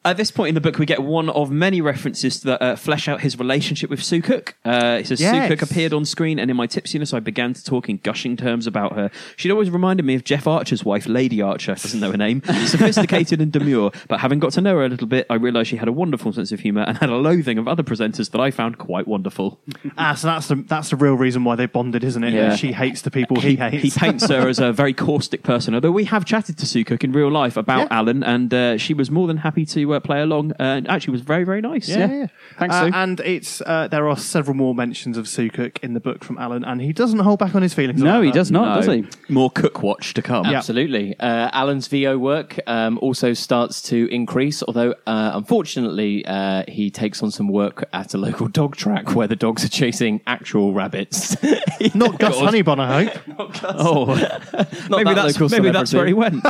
[0.04, 3.08] At this point in the book, we get one of many references that uh, flesh
[3.08, 4.54] out his relationship with Sue Cook.
[4.64, 5.48] Uh, it says Yes.
[5.48, 8.36] Sue Cook appeared on screen, and in my tipsiness, I began to talk in gushing
[8.36, 9.10] terms about her.
[9.36, 11.74] She'd always reminded me of Jeff Archer's wife, Lady Archer.
[11.74, 12.42] Doesn't know her name.
[12.66, 15.76] Sophisticated and demure, but having got to know her a little bit, I realised she
[15.76, 18.50] had a wonderful sense of humour and had a loathing of other presenters that I
[18.52, 19.58] found quite wonderful.
[19.98, 22.32] ah, so that's the that's the real reason why they bonded, isn't it?
[22.32, 22.54] Yeah.
[22.54, 23.82] She hates the people he, hates.
[23.82, 27.02] He paints her as a very caustic person, although we have chatted to Sue Cook
[27.02, 27.98] in real life about Yeah.
[27.98, 30.52] Alan, and uh, she was more than happy to uh, play along.
[30.52, 31.88] Uh, and actually was very, very nice.
[31.88, 32.26] Yeah, yeah.
[32.58, 32.92] Thanks, Uh, Sue.
[32.94, 36.38] and it's uh, there are several more mentions of Sue Cook in the book from
[36.38, 38.02] Alan, and he doesn't hold back on his feelings.
[38.02, 38.34] No, about he her.
[38.34, 39.06] does not, does he?
[39.32, 40.46] More Cook watch to come.
[40.46, 41.18] Absolutely.
[41.18, 47.22] Uh, Alan's VO work um, also starts to increase, although uh, unfortunately uh, he takes
[47.22, 51.36] on some work at a local dog track where the dogs are chasing actual rabbits.
[51.94, 53.22] Not Gus Honeybun, I hope.
[53.80, 54.06] Oh,
[54.90, 56.42] maybe that that's local maybe that's where he went.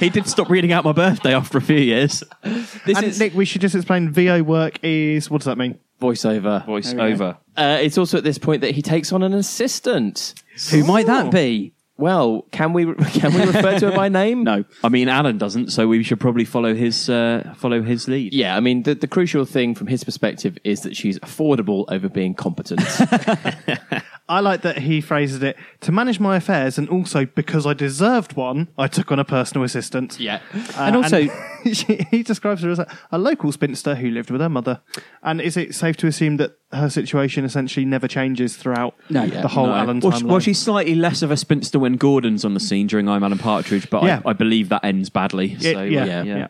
[0.00, 2.22] he did stop reading out my birthday after a few years.
[2.86, 5.78] This and is Nick, we should just explain VO work is what does that mean?
[6.00, 6.64] voiceover.
[6.64, 7.36] Voiceover.
[7.56, 10.34] Uh, it's also at this point that he takes on an assistant.
[10.70, 11.74] Who might that be?
[11.96, 14.44] Well, can we can we refer to her by name?
[14.44, 14.64] No.
[14.84, 18.32] I mean, Alan doesn't, so we should probably follow his uh, follow his lead.
[18.32, 22.08] Yeah, I mean the, the crucial thing from his perspective is that she's affordable over
[22.08, 22.80] being competent.
[24.28, 28.34] I like that he phrases it to manage my affairs, and also because I deserved
[28.36, 30.20] one, I took on a personal assistant.
[30.20, 30.40] yeah.
[30.76, 31.28] Uh, And also-
[31.72, 34.80] she, he describes her as a, a local spinster who lived with her mother.
[35.22, 39.26] And is it safe to assume that her situation essentially never changes throughout No.
[39.26, 39.74] the whole No.
[39.74, 40.22] Alan well, timeline?
[40.26, 43.38] well, she's slightly less of a spinster when Gordon's on the scene during I'm Alan
[43.38, 44.20] Partridge, but Yeah.
[44.26, 45.56] I, I believe that ends badly.
[45.58, 46.22] Yeah, So, yeah, yeah.
[46.24, 46.48] yeah.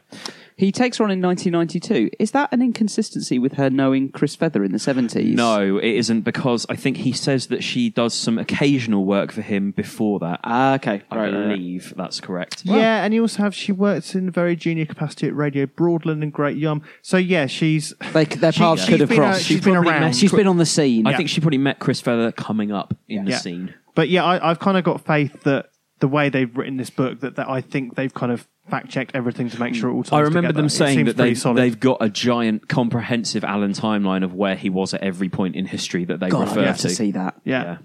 [0.59, 2.11] He takes her on in 1992.
[2.19, 5.33] Is that an inconsistency with her knowing Chris Feather in the 70s?
[5.35, 9.41] No, it isn't because I think he says that she does some occasional work for
[9.41, 10.41] him before that.
[10.43, 11.03] Ah, okay.
[11.13, 11.49] I Right, right, right.
[11.57, 12.63] believe that's correct.
[12.65, 16.23] Yeah, and you also have she works in a very junior capacity at Radio Broadland
[16.25, 16.83] and Great Yum.
[17.03, 19.45] So yeah, she's They, their She- paths she's could have been, crossed.
[19.45, 20.01] she's been probably around.
[20.03, 21.07] messed She's been on the scene.
[21.07, 23.39] I think she probably met Chris Feather coming up in the Yeah.
[23.39, 23.75] scene.
[23.95, 25.67] But yeah, I, I've kind of got faith that
[26.01, 29.13] the way they've written this book, that, that I think they've kind of fact checked
[29.15, 30.63] everything to make sure it all I remember together.
[30.63, 34.95] them saying that they've, they've got a giant, comprehensive Alan timeline of where he was
[34.95, 36.89] at every point in history that they God, refer I'd have to.
[36.89, 37.41] to see that.
[37.45, 37.79] yeah.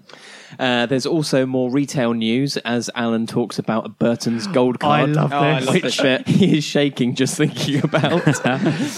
[0.58, 5.10] Uh, there's also more retail news as Alan talks about a Burton's gold card.
[5.10, 5.32] I card.
[5.64, 5.98] love this.
[5.98, 8.22] which he is shaking just thinking about.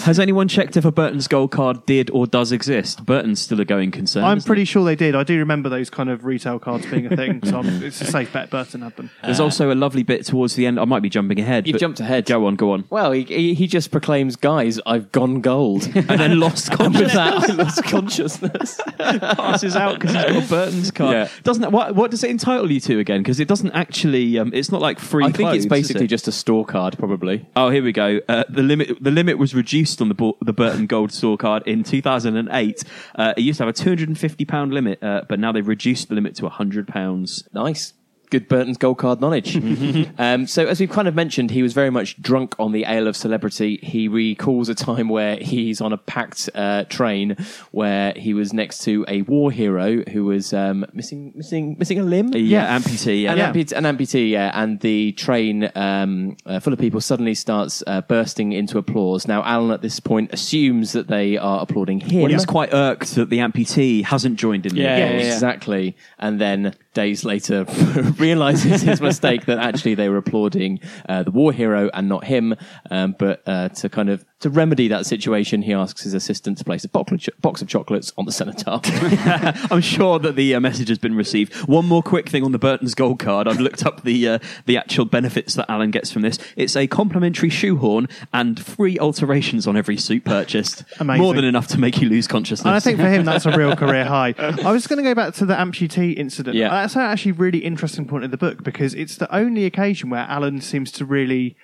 [0.04, 3.04] Has anyone checked if a Burton's gold card did or does exist?
[3.06, 4.24] Burton's still a going concern.
[4.24, 4.66] I'm isn't pretty it?
[4.66, 5.14] sure they did.
[5.14, 8.06] I do remember those kind of retail cards being a thing, so I'm, it's a
[8.06, 9.10] safe bet Burton had them.
[9.22, 10.78] There's also a lovely bit towards the end.
[10.78, 11.66] I might be jumping ahead.
[11.76, 12.26] But jumped ahead.
[12.26, 12.84] Go on, go on.
[12.90, 17.14] well, he, he, he just proclaims, "Guys, I've gone gold," And then lost consciousness.
[17.16, 18.80] I lost consciousness.
[18.98, 21.12] passes out because he's got Burton's card.
[21.12, 21.28] Yeah.
[21.42, 23.22] Doesn't that, what, what does it entitle you to again?
[23.22, 24.38] Because it doesn't actually.
[24.38, 25.24] Um, it's not like free.
[25.24, 26.08] I think clothes, it's basically it?
[26.08, 27.46] just a store card, probably.
[27.56, 28.20] Oh, here we go.
[28.28, 31.62] Uh, the limit the limit was reduced on the Bo- the Burton Gold Store card
[31.66, 32.84] in 2008.
[33.14, 36.14] Uh, it used to have a 250 pound limit, uh, but now they've reduced the
[36.14, 37.48] limit to 100 pounds.
[37.52, 37.92] Nice.
[38.30, 39.56] Good Burton's gold card knowledge.
[40.18, 43.06] um, so, as we've kind of mentioned, he was very much drunk on the ale
[43.06, 43.78] of celebrity.
[43.82, 47.36] He recalls a time where he's on a packed uh, train
[47.70, 52.02] where he was next to a war hero who was um, missing, missing, missing a
[52.02, 52.32] limb.
[52.34, 53.22] Yeah, amputee.
[53.22, 53.32] Yeah.
[53.32, 53.52] An, Yeah.
[53.52, 58.00] amputee, an amputee, yeah, and the train um, uh, full of people suddenly starts uh,
[58.02, 59.26] bursting into applause.
[59.28, 62.22] Now, Alan at this point assumes that they are applauding him.
[62.22, 64.74] Well, he's quite irked that the amputee hasn't joined in.
[64.74, 65.26] the Yeah, applause.
[65.26, 65.96] exactly.
[66.18, 67.64] And then days later,
[68.18, 72.54] realizes his mistake that actually they were applauding uh, the war hero and not him.
[72.90, 76.64] Um, but uh, to kind of to remedy that situation, he asks his assistant to
[76.64, 78.82] place a box of ch- box of chocolates on the cenotaph.
[79.72, 81.54] I'm sure that the uh, message has been received.
[81.66, 83.48] One more quick thing on the Burton's Gold card.
[83.48, 86.38] I've looked up the uh, the actual benefits that Alan gets from this.
[86.54, 90.84] It's a complimentary shoehorn and free alterations on every suit purchased.
[91.00, 91.22] Amazing.
[91.22, 92.66] More than enough to make you lose consciousness.
[92.66, 94.34] And I think for him, that's a real career high.
[94.38, 96.56] I was going to go back to the amputee incident.
[96.56, 96.68] Yeah.
[96.68, 100.26] That's actually a really interesting point in the book because it's the only occasion where
[100.28, 101.56] Alan seems to really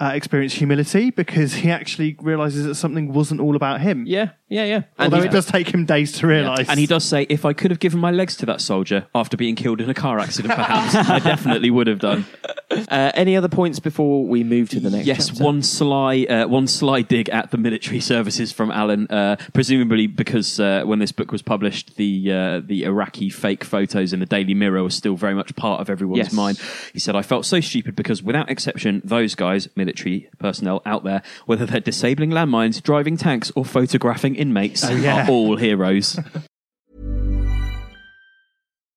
[0.00, 4.04] uh, experience humility because he actually realizes that something wasn't all about him.
[4.06, 4.82] Yeah, yeah, yeah.
[4.98, 6.68] Although he- it does take him days to realize.
[6.68, 9.36] And he does say, if I could have given my legs to that soldier after
[9.36, 12.24] being killed in a car accident, perhaps I definitely would have done.
[12.70, 15.06] Uh, any other points before we move to the next?
[15.06, 15.44] Yes, chapter?
[15.44, 20.58] one sly, uh, one sly dig at the military services from Alan, uh, presumably because
[20.60, 24.54] uh, when this book was published, the uh, the Iraqi fake photos in the Daily
[24.54, 26.32] Mirror were still very much part of everyone's Yes.
[26.32, 26.58] mind.
[26.92, 29.89] He said, "I felt so stupid because, without exception, those guys, military
[30.38, 35.26] personnel out there, whether they're disabling landmines, driving tanks, or photographing inmates, oh, yeah.
[35.26, 36.18] are all heroes."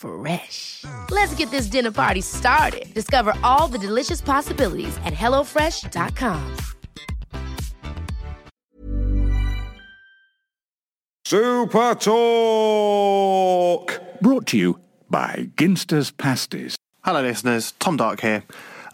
[0.00, 0.84] Fresh.
[1.10, 2.94] Let's get this dinner party started.
[2.94, 6.56] Discover all the delicious possibilities at hellofresh.com.
[11.26, 14.00] Super Talk!
[14.20, 16.74] Brought to you by Ginster's Pasties.
[17.04, 17.72] Hello, listeners.
[17.78, 18.42] Tom Dark here.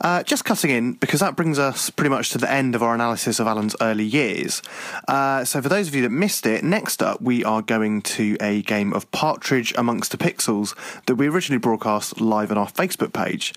[0.00, 2.94] Uh, just cutting in because that brings us pretty much to the end of our
[2.94, 4.62] analysis of Alan's early years.
[5.08, 8.36] Uh, so, for those of you that missed it, next up we are going to
[8.40, 10.74] a game of Partridge Amongst the Pixels
[11.06, 13.54] that we originally broadcast live on our Facebook page.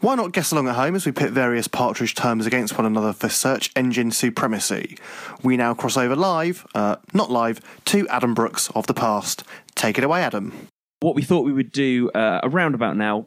[0.00, 3.14] Why not guess along at home as we pit various Partridge terms against one another
[3.14, 4.98] for search engine supremacy?
[5.42, 9.44] We now cross over live, uh, not live, to Adam Brooks of the past.
[9.74, 10.68] Take it away, Adam.
[11.00, 13.26] what we thought we would do uh, around about now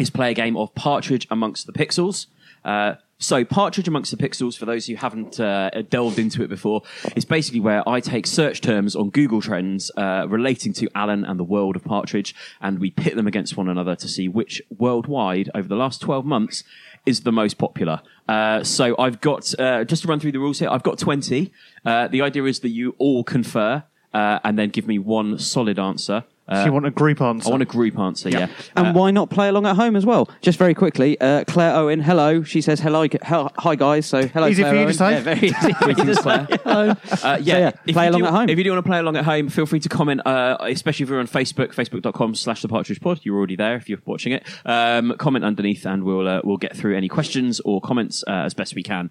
[0.00, 2.26] is play a game of Partridge Amongst the Pixels.
[2.64, 6.82] Uh, so, Partridge Amongst the Pixels, for those who haven't uh, delved into it before,
[7.14, 11.38] is basically where I take search terms on Google Trends uh, relating to Alan and
[11.38, 15.50] the world of Partridge, and we pit them against one another to see which worldwide,
[15.54, 16.64] over the last 12 months,
[17.04, 18.00] is the most popular.
[18.26, 21.52] Uh, so, I've got, uh, just to run through the rules here, I've got 20.
[21.84, 23.84] Uh, the idea is that you all confer
[24.14, 26.24] uh, and then give me one solid answer.
[26.52, 27.48] So, you want a group answer?
[27.48, 28.48] I want a group answer, yeah.
[28.76, 30.28] And Uh, why not play along at home as well?
[30.42, 32.42] Just very quickly, uh, Claire Owen, hello.
[32.42, 34.06] She says hello, hel- hi guys.
[34.06, 34.92] So hello, Easy Claire for you Owen.
[34.92, 35.12] to say.
[35.12, 35.72] Yeah, very easy.
[35.80, 36.46] Greetings, Claire.
[36.64, 36.94] hello.
[37.22, 38.48] Uh, yeah, yeah, if play along do, at home.
[38.48, 41.04] If you do want to play along at home, feel free to comment, uh, especially
[41.04, 43.20] if you're on Facebook, facebook.com slash the Partridge Pod.
[43.24, 44.46] You're already there if you're watching it.
[44.64, 48.54] Um, comment underneath and we'll, uh, we'll get through any questions or comments uh, as
[48.54, 49.10] best we can.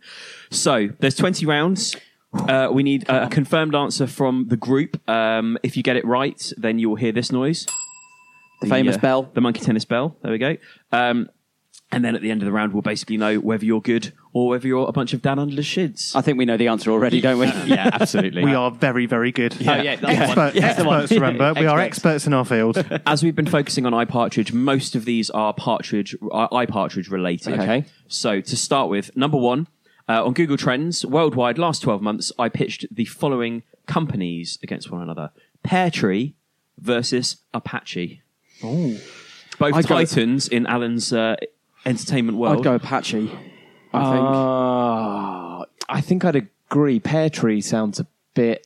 [0.50, 1.96] So there's 20 rounds.
[2.34, 5.00] Uh, we need uh, a confirmed answer from the group.
[5.10, 7.66] Um, if you get it right, then you'll hear this noise.
[8.62, 9.30] The famous bell.
[9.34, 10.16] The monkey tennis bell.
[10.22, 10.58] There we go.
[10.92, 11.30] Um,
[11.92, 14.50] and then at the end of the round, we'll basically know whether you're good or
[14.50, 16.14] whether you're a bunch of down under the shids.
[16.16, 17.48] I think we know the answer already, don't we?
[17.66, 18.44] yeah, absolutely.
[18.44, 19.56] We are very, very good.
[19.62, 20.20] Oh, yeah, that's the one.
[20.22, 21.54] Expert, Yeah, that's the experts, remember.
[21.60, 21.98] We are Experts.
[21.98, 22.78] experts in our field.
[23.08, 27.60] As we've been focusing on iPartridge, most of these are Partridge, uh, iPartridge related.
[27.60, 27.86] Okay.
[28.08, 29.68] So to start with, number one,
[30.10, 35.02] uh, on Google Trends, worldwide, last 12 months, I pitched the following companies against one
[35.02, 35.32] another.
[35.64, 36.36] Pear Tree
[36.78, 38.22] versus Apache.
[38.64, 38.98] Oh.
[39.60, 41.36] Both I'd go- titans in Alan's uh,
[41.86, 42.58] entertainment world.
[42.58, 43.32] I'd go Apache.
[43.94, 44.26] I think.
[44.26, 47.00] Uh, I think I'd agree.
[47.00, 48.66] Pear tree sounds a bit.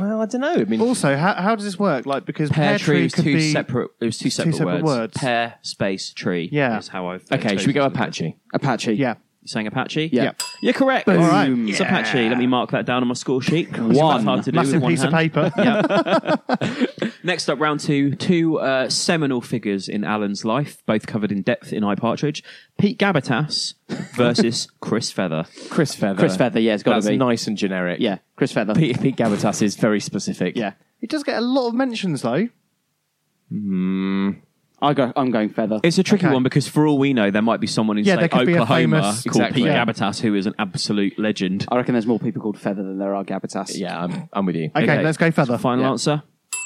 [0.00, 0.54] Well, I don't know.
[0.54, 2.04] I mean, Also, how, how does this work?
[2.04, 3.90] Like, because Pear pear, tree tree was could two be separate.
[4.00, 4.84] It was two separate, separate words.
[4.84, 5.16] words.
[5.16, 6.48] Pear space tree.
[6.52, 6.78] Yeah.
[6.78, 7.30] is how I've.
[7.30, 8.36] uh, okay, should we go Apache?
[8.52, 8.92] Apache.
[8.94, 9.14] Yeah.
[9.46, 10.10] You saying Apache?
[10.12, 10.24] Yeah.
[10.24, 10.42] Yep.
[10.60, 11.06] You're correct.
[11.06, 11.22] Boom.
[11.22, 11.48] All right.
[11.48, 12.28] It's Apache.
[12.28, 13.78] Let me mark that down on my score sheet.
[13.78, 14.24] One.
[14.24, 15.32] Hard to do Massive with one piece of hand.
[15.32, 17.12] paper.
[17.22, 18.16] Next up, round two.
[18.16, 22.42] Two uh, seminal figures in Alan's life, both covered in depth in iPartridge.
[22.76, 23.74] Pete Gabatas
[24.16, 25.44] versus Chris Feather.
[25.70, 26.18] Chris Feather.
[26.18, 27.16] Chris Feather, yeah, it's got to be.
[27.16, 28.00] nice and generic.
[28.00, 28.74] Yeah, Chris Feather.
[28.74, 30.56] Pete, Pete Gabatas is very specific.
[30.56, 30.72] Yeah.
[31.00, 32.48] It does get a lot of mentions though.
[34.82, 35.80] I go, I'm going Feather.
[35.82, 36.34] It's a tricky Okay.
[36.34, 38.46] one because, for all we know, there might be someone in Yeah, say, there could
[38.46, 39.62] be a Oklahoma famous- called Exactly.
[39.62, 39.84] Pete Yeah.
[39.84, 41.66] Gabatas, who is an absolute legend.
[41.70, 43.78] I reckon there's more people called Feather than there are Gabatas.
[43.78, 44.70] Yeah, I'm, I'm with you.
[44.76, 45.56] Okay, let's go feather.
[45.56, 45.90] Final Yeah.
[45.92, 46.22] answer.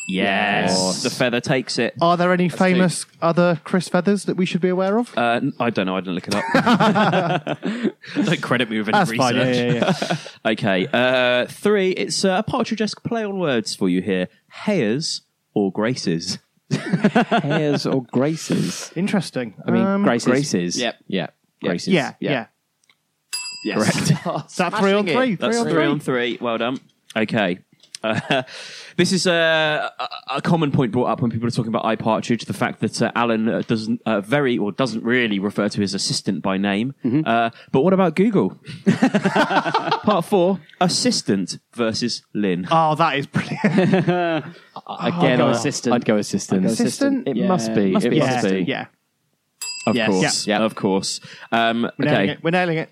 [0.09, 0.71] Yes.
[0.73, 1.03] Yes.
[1.05, 1.95] the feather takes it.
[2.01, 5.17] Are there any famous other Chris Feathers that we should be aware of?
[5.17, 5.97] Uh, n- I don't know.
[5.97, 7.59] I didn't look it up.
[8.27, 9.19] don't credit me with any That's research.
[9.19, 9.37] fine.
[9.37, 10.17] Yeah, yeah, yeah.
[10.53, 10.87] Okay.
[10.93, 11.91] Uh, three.
[11.91, 14.27] It's uh, a partridge-esque play on words for you here.
[14.65, 15.23] Hayers
[15.55, 16.39] or Graces?
[17.43, 18.93] Hairs or Graces?
[18.97, 19.55] Interesting.
[19.67, 20.27] I mean, Um, Graces.
[20.27, 20.79] Graces.
[20.81, 20.97] Yep.
[21.07, 21.27] Yeah.
[21.63, 21.89] Graces.
[21.89, 22.47] Yeah, yeah.
[23.65, 23.77] Yes.
[23.79, 24.47] Correct.
[24.51, 25.13] Is that three on Smashing it.
[25.15, 25.35] three?
[25.35, 25.87] That's on three three.
[25.87, 26.39] on three.
[26.41, 26.79] Well done.
[27.17, 27.59] Okay.
[28.03, 28.43] Uh,
[28.97, 32.47] this is uh, a, a common point brought up when people are talking about iPartridge,
[32.47, 35.95] the fact that uh, Alan uh, doesn't uh, very or doesn't really refer to his
[35.95, 36.95] assistant by name.
[37.27, 38.59] Uh, but what about Google?
[38.87, 42.67] Part four: assistant versus Lynn.
[42.71, 43.65] Oh, that is brilliant.
[43.65, 44.55] Again,
[44.87, 45.95] I'd go assistant.
[45.95, 46.61] I'd go assistant.
[46.65, 47.29] I'd go assistant.
[47.29, 47.47] It Yeah.
[47.49, 47.91] must be.
[47.93, 48.67] Must it be must assistant.
[48.67, 48.71] be.
[48.71, 48.87] yeah,
[49.87, 50.09] Of Yes.
[50.09, 50.63] course, Yeah.
[50.63, 51.21] of course.
[51.53, 52.43] Um, we're nailing okay, it.
[52.45, 52.91] We're nailing it.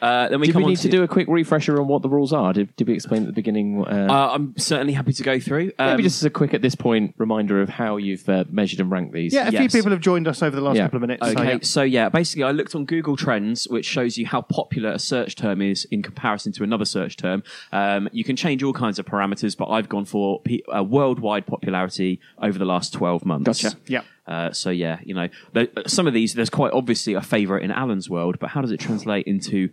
[0.00, 2.02] Uh, then we Did come we on need to do a quick refresher on what
[2.02, 2.52] the rules are?
[2.52, 3.84] Did, did we explain at the beginning?
[3.86, 5.72] Uh, Uh, I'm certainly happy to go through.
[5.78, 8.80] Um, maybe just as a quick at this point reminder of how you've uh, measured
[8.80, 9.32] and ranked these.
[9.34, 10.84] Yeah, a few people have joined us over the last Yeah.
[10.84, 11.26] couple of minutes.
[11.26, 11.58] so, Okay, yeah.
[11.62, 15.36] so yeah, basically, I looked on Google Trends, which shows you how popular a search
[15.36, 17.42] term is in comparison to another search term.
[17.72, 21.46] Um, you can change all kinds of parameters, but I've gone for pe- uh, worldwide
[21.46, 23.62] popularity over the last 12 months.
[23.62, 23.76] Gotcha.
[23.86, 24.02] Yeah.
[24.26, 27.70] Uh, so yeah, you know, th- some of these, there's quite obviously a favourite in
[27.72, 29.70] Alan's world, but how does it translate into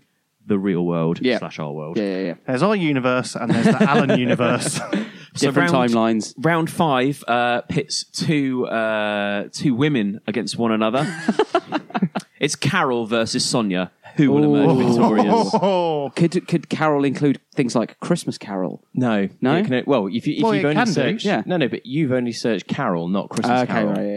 [0.47, 1.37] the real world Yeah.
[1.39, 1.97] slash our world?
[1.97, 2.33] Yeah, yeah, yeah.
[2.47, 4.79] There's our universe and there's the Alan universe.
[5.35, 6.33] So Different round- timelines.
[6.39, 11.05] Round five uh, pits two uh, two women against one another.
[12.39, 13.91] it's Carol versus Sonia.
[14.15, 15.51] Who will emerge victorious?
[15.53, 18.83] oh, Could could Carol include things like Christmas Carol?
[18.95, 19.57] No, No?
[19.57, 21.43] It can- well, if, you, if Well, you've it only can do, searched, yeah.
[21.45, 23.89] no, no, but you've only searched Carol, not Christmas okay, Carol.
[23.89, 24.09] right, yeah, yeah,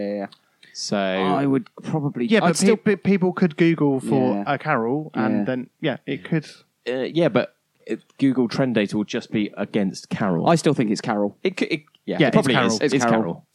[0.81, 2.25] So I would probably.
[2.25, 2.75] yeah, I'd but still.
[2.77, 4.43] pe- pe- people could Google for Yeah.
[4.47, 5.43] a Carol, and Yeah.
[5.43, 6.47] then yeah, it could.
[6.89, 7.55] uh, yeah, but
[7.85, 10.49] it, Google Trend data will just be against Carol.
[10.49, 11.37] I still think it's Carol.
[11.43, 12.73] it, could- it, yeah, Yeah, it probably it's Carol.
[12.73, 12.79] is.
[12.81, 13.21] It's It's Carol.
[13.21, 13.45] Carol.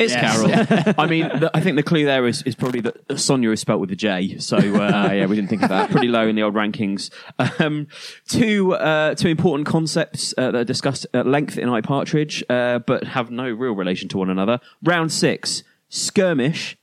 [0.00, 0.94] It's Carol.
[0.98, 3.80] I mean, the, I think the clue there is, is probably that Sonia is spelt
[3.80, 4.38] with a J.
[4.38, 5.90] So uh, Ah, yeah, we didn't think of that.
[5.90, 7.10] pretty low in the old rankings.
[7.58, 7.88] Um,
[8.28, 13.04] two uh, two important concepts uh, that are discussed at length in iPartridge, uh, but
[13.04, 14.60] have no real relation to one another.
[14.84, 16.76] Round six: skirmish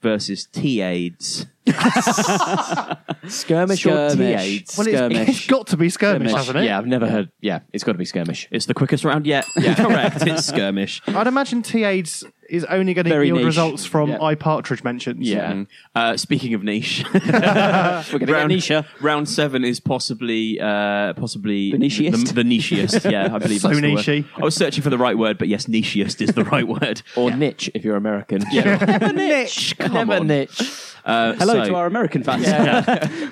[0.00, 1.46] versus T-AIDS.
[3.28, 4.16] Skirmish, or Skirmish.
[4.42, 4.78] T-AIDS?
[4.78, 5.28] Well, it's, Skirmish.
[5.28, 6.32] it's got to be skirmish, Skirmish.
[6.46, 6.64] hasn't it?
[6.64, 7.30] Yeah, I've never heard.
[7.40, 8.48] Yeah, it's got to be skirmish.
[8.50, 9.46] It's the quickest round yet.
[9.56, 10.26] Yeah, Correct.
[10.26, 11.00] It's skirmish.
[11.06, 13.46] I'd imagine T-AIDS is only going to Very yield niche.
[13.46, 14.18] results from Yeah.
[14.18, 15.20] iPartridge mentions.
[15.26, 15.64] Yeah.
[15.94, 18.84] Uh, speaking of niche, We're going to get round, Nisha.
[19.00, 22.28] round seven is possibly uh, possibly The nichiest?
[22.28, 24.04] The, the nichiest, yeah, I believe So that's the word.
[24.04, 24.24] nichey.
[24.36, 27.02] I was searching for the right word, but yes, nichiest is the right word.
[27.16, 28.42] Or niche if you're American.
[28.52, 30.26] Never niche, come Never on.
[30.26, 30.60] niche.
[31.04, 32.46] Uh, Hello so, to our American fans.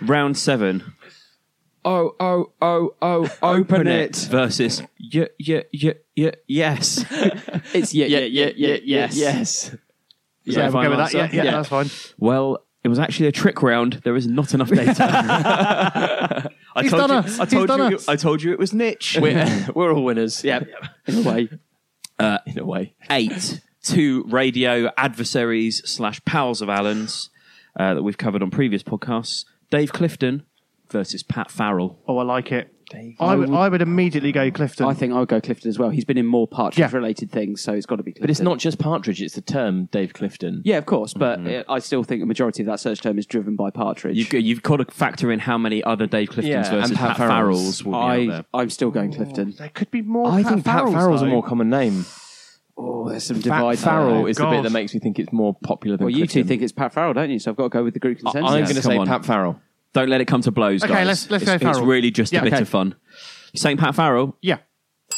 [0.02, 0.92] round seven.
[1.84, 3.28] Oh oh oh oh!
[3.42, 7.04] Open it versus yeah yeah yeah yeah yes.
[7.72, 9.16] It's yeah, yeah, yeah, yeah, yes.
[9.16, 9.74] Yes.
[10.44, 11.14] Is Yeah, that a final with that.
[11.14, 11.36] Yeah, answer?
[11.36, 11.88] yeah, that's fine.
[12.18, 13.94] Well, it was actually a trick round.
[14.04, 14.94] There is not enough data.
[16.76, 17.16] I He's told done you.
[17.30, 17.38] us.
[17.38, 17.96] I He's told done you.
[17.96, 18.08] us.
[18.08, 19.18] I told you it was niche.
[19.20, 20.42] We're, we're all winners.
[20.44, 20.60] Yeah,
[21.06, 21.48] in a way.
[22.18, 22.94] Uh, In a way.
[23.10, 27.30] eight two radio adversaries slash pals of Alan's
[27.78, 29.44] uh, that we've covered on previous podcasts.
[29.70, 30.44] Dave Clifton
[30.90, 31.98] versus Pat Farrell.
[32.08, 32.74] Oh, I like it.
[33.20, 34.84] I would, I would immediately go Clifton.
[34.84, 35.90] I think I would go Clifton as well.
[35.90, 36.56] He's been in more Yeah.
[36.56, 38.22] Partridge-related things, so it's got to be Clifton.
[38.24, 40.62] But it's not just Partridge, it's the term Dave Clifton.
[40.64, 43.26] Yeah, of course, but uh, I still think the majority of that search term is
[43.26, 44.16] driven by Partridge.
[44.16, 46.98] You've, got- you've got to factor in how many other Dave Cliftons Yeah, versus and
[46.98, 47.84] Pat, Pat Farrells Farrells.
[47.84, 48.44] will be out I, there.
[48.52, 49.54] I'm still going Clifton.
[49.56, 50.26] there could be more.
[50.28, 51.30] I Pat think Pat Farrells, Farrell's a though.
[51.30, 52.04] more common name.
[52.82, 53.78] Oh, there's some Pat divide.
[53.78, 56.26] Farrell Oh, is the bit that makes me think it's more popular than Well, you
[56.26, 56.48] two Clifton.
[56.48, 57.38] think it's Pat Farrell, don't you?
[57.38, 58.50] So I've got to go with the group I- consensus.
[58.50, 59.06] I'm going to Come say on.
[59.06, 59.60] Pat Farrell.
[59.92, 61.06] Don't let it come to blows, Okay, guys.
[61.06, 61.86] let's- let's it's, go It's Farrell.
[61.86, 62.62] really just Yeah, a bit okay.
[62.62, 62.94] of fun.
[63.52, 64.36] You're saying Pat Farrell?
[64.40, 64.58] Yeah.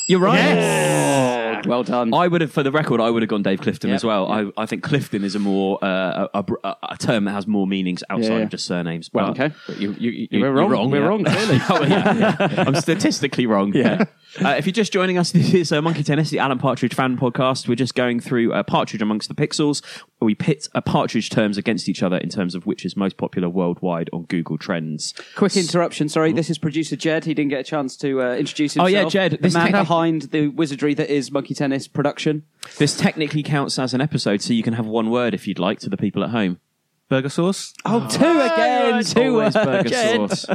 [0.08, 0.36] You're right.
[0.38, 1.66] Yes.
[1.66, 2.12] well done.
[2.14, 3.94] I would have, for the record, I would have gone Dave Clifton Yep.
[3.96, 4.32] as well.
[4.32, 7.66] I, I think Clifton is a more uh, a, a, a term that has more
[7.66, 8.42] meanings outside Yeah, yeah.
[8.44, 9.10] of just surnames.
[9.12, 9.54] Well, but okay.
[9.68, 10.70] But you, you, you, you- we're you're wrong.
[10.70, 11.06] wrong, We're yeah.
[11.06, 11.60] wrong, clearly.
[11.68, 12.64] Oh, yeah, yeah.
[12.66, 13.72] I'm statistically wrong.
[13.74, 14.04] Yeah.
[14.40, 17.18] Uh, if you're just joining us, this is uh, Monkey Tennis, the Alan Partridge fan
[17.18, 17.68] podcast.
[17.68, 19.82] We're just going through uh, Partridge Amongst the Pixels,
[20.18, 23.16] where we pit uh, Partridge terms against each other in terms of which is most
[23.18, 25.12] popular worldwide on Google Trends.
[25.36, 26.08] Quick interruption.
[26.08, 27.24] Sorry, this is producer Jed.
[27.24, 28.86] He didn't get a chance to uh, introduce himself.
[28.86, 29.32] Oh, yeah, Jed.
[29.32, 32.44] the This man technic- behind the wizardry that is Monkey Tennis production.
[32.78, 35.78] This technically counts as an episode, so you can have one word if you'd like
[35.80, 36.58] to the people at home.
[37.12, 37.74] Burger sauce.
[37.84, 39.04] Oh, two again.
[39.04, 40.30] Two Always burger Jed.
[40.30, 40.46] sauce.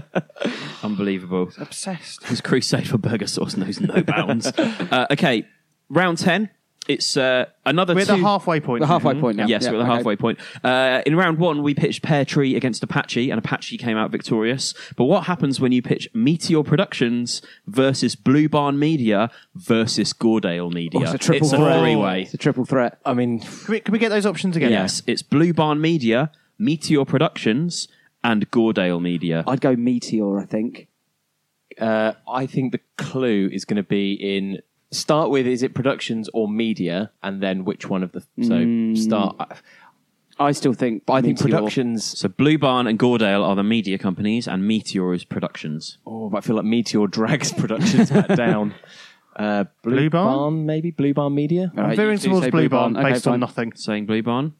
[0.83, 1.51] Unbelievable.
[1.59, 2.23] Obsessed.
[2.23, 4.47] His crusade for burger sauce knows no bounds.
[4.57, 5.45] uh, okay,
[5.87, 6.49] round 10.
[6.87, 8.15] It's uh, another We're at two...
[8.15, 8.79] the halfway point.
[8.81, 9.45] The halfway point now.
[9.45, 9.97] Yes, Yeah, we're at the okay.
[9.97, 10.39] halfway point.
[10.63, 14.73] Uh, in round one, we pitched Pear Tree against Apache, and Apache came out victorious.
[14.95, 21.01] But what happens when you pitch Meteor Productions versus Blue Barn Media versus Goredale Media?
[21.01, 21.79] Oh, it's a triple a threat.
[21.81, 22.21] three-way.
[22.23, 22.99] It's a triple threat.
[23.05, 24.71] I mean, Can we, can we get those options again?
[24.71, 27.87] Yes, it's Blue Barn Media, Meteor Productions,
[28.23, 29.43] and Goredale Media.
[29.47, 30.87] I'd go Meteor, I think.
[31.79, 34.59] uh, I think the clue is going to be in
[34.91, 39.59] start with is it productions or media, and then which one of the so start.
[40.39, 41.05] I still think.
[41.05, 41.57] But I think Meteor.
[41.57, 42.05] productions.
[42.19, 45.97] So Blue Barn and Goredale are the media companies, and Meteor is Productions.
[46.05, 48.73] Oh, but I feel like Meteor drags productions back down.
[49.35, 50.65] Uh, Blue, Blue Barn?
[50.65, 51.71] maybe Blue Barn Media.
[51.75, 53.39] I'm right, veering you two towards say Blue Barn, Okay, based on fine.
[53.39, 53.73] nothing.
[53.75, 54.53] Saying Blue Barn.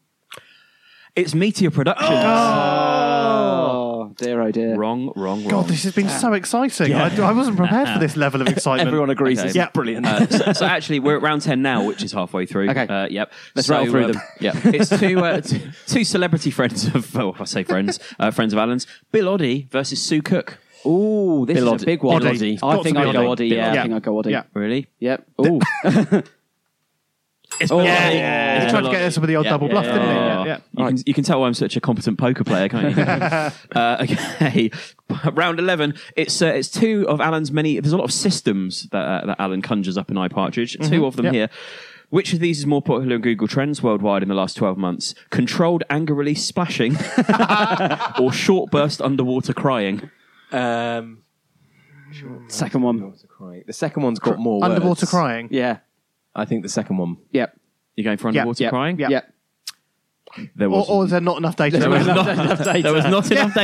[1.18, 2.10] It's Meteor Productions.
[2.12, 4.76] Oh dear, oh dear.
[4.76, 5.48] Wrong, wrong, wrong.
[5.48, 6.94] God, this has been so exciting.
[6.94, 8.86] I, I wasn't prepared for this level of excitement.
[8.86, 9.40] Everyone agrees.
[9.40, 9.50] Okay.
[9.50, 9.68] Yeah.
[9.70, 10.06] brilliant.
[10.06, 12.70] Uh, so, so actually, we're at round ten now, which is halfway through.
[12.70, 12.86] Okay.
[12.86, 13.32] Uh, yep.
[13.56, 14.22] Let's so, rattle through uh, them.
[14.40, 14.52] Yeah.
[14.64, 17.12] it's two, uh, two two celebrity friends of.
[17.12, 18.86] Well, I say friends, uh, friends of Alan's.
[19.10, 20.58] Bill Oddie versus Sue Cook.
[20.86, 22.22] Ooh, this Bill is a big one.
[22.22, 22.54] Oddie.
[22.54, 23.50] It's I got think to be I'd go Oddie.
[23.50, 23.56] Oddie.
[23.56, 24.44] Yeah, I think I'd go Oddie.
[24.54, 24.86] Really?
[25.00, 25.26] Yep.
[25.44, 25.60] Ooh.
[27.60, 28.14] It's Oh, yeah, Oddie.
[28.14, 29.06] yeah, He tried to get Oddie.
[29.06, 30.14] us with the old Yeah, double yeah, bluff, yeah, didn't he?
[30.14, 30.44] yeah.
[30.44, 30.58] Yeah, yeah.
[30.82, 33.02] You, can, you can tell why I'm such a competent poker player, can't you?
[33.80, 34.70] uh, okay,
[35.32, 35.94] round eleven.
[36.16, 37.78] It's uh, it's two of Alan's many.
[37.80, 40.88] There's a lot of systems that uh, that Alan conjures up in iPartridge.
[40.88, 41.34] Two of them Yep.
[41.34, 41.48] here.
[42.10, 45.14] Which of these is more popular in Google Trends worldwide in the last 12 months?
[45.28, 46.96] Controlled anger release splashing
[48.18, 50.08] or short burst underwater crying?
[50.50, 51.18] Um,
[52.48, 53.12] Second one.
[53.28, 53.64] crying.
[53.66, 55.10] The second one's got more Underwater words.
[55.10, 55.48] crying.
[55.50, 55.78] Yeah.
[56.38, 57.16] I think the second one.
[57.32, 57.56] Yep.
[57.96, 58.70] You're going for underwater Yep.
[58.70, 58.98] crying?
[58.98, 59.08] Yeah.
[59.10, 59.34] Yep.
[60.54, 61.78] There was, or is there not enough data?
[61.78, 62.82] there was not, enough data.
[62.82, 63.54] there was not enough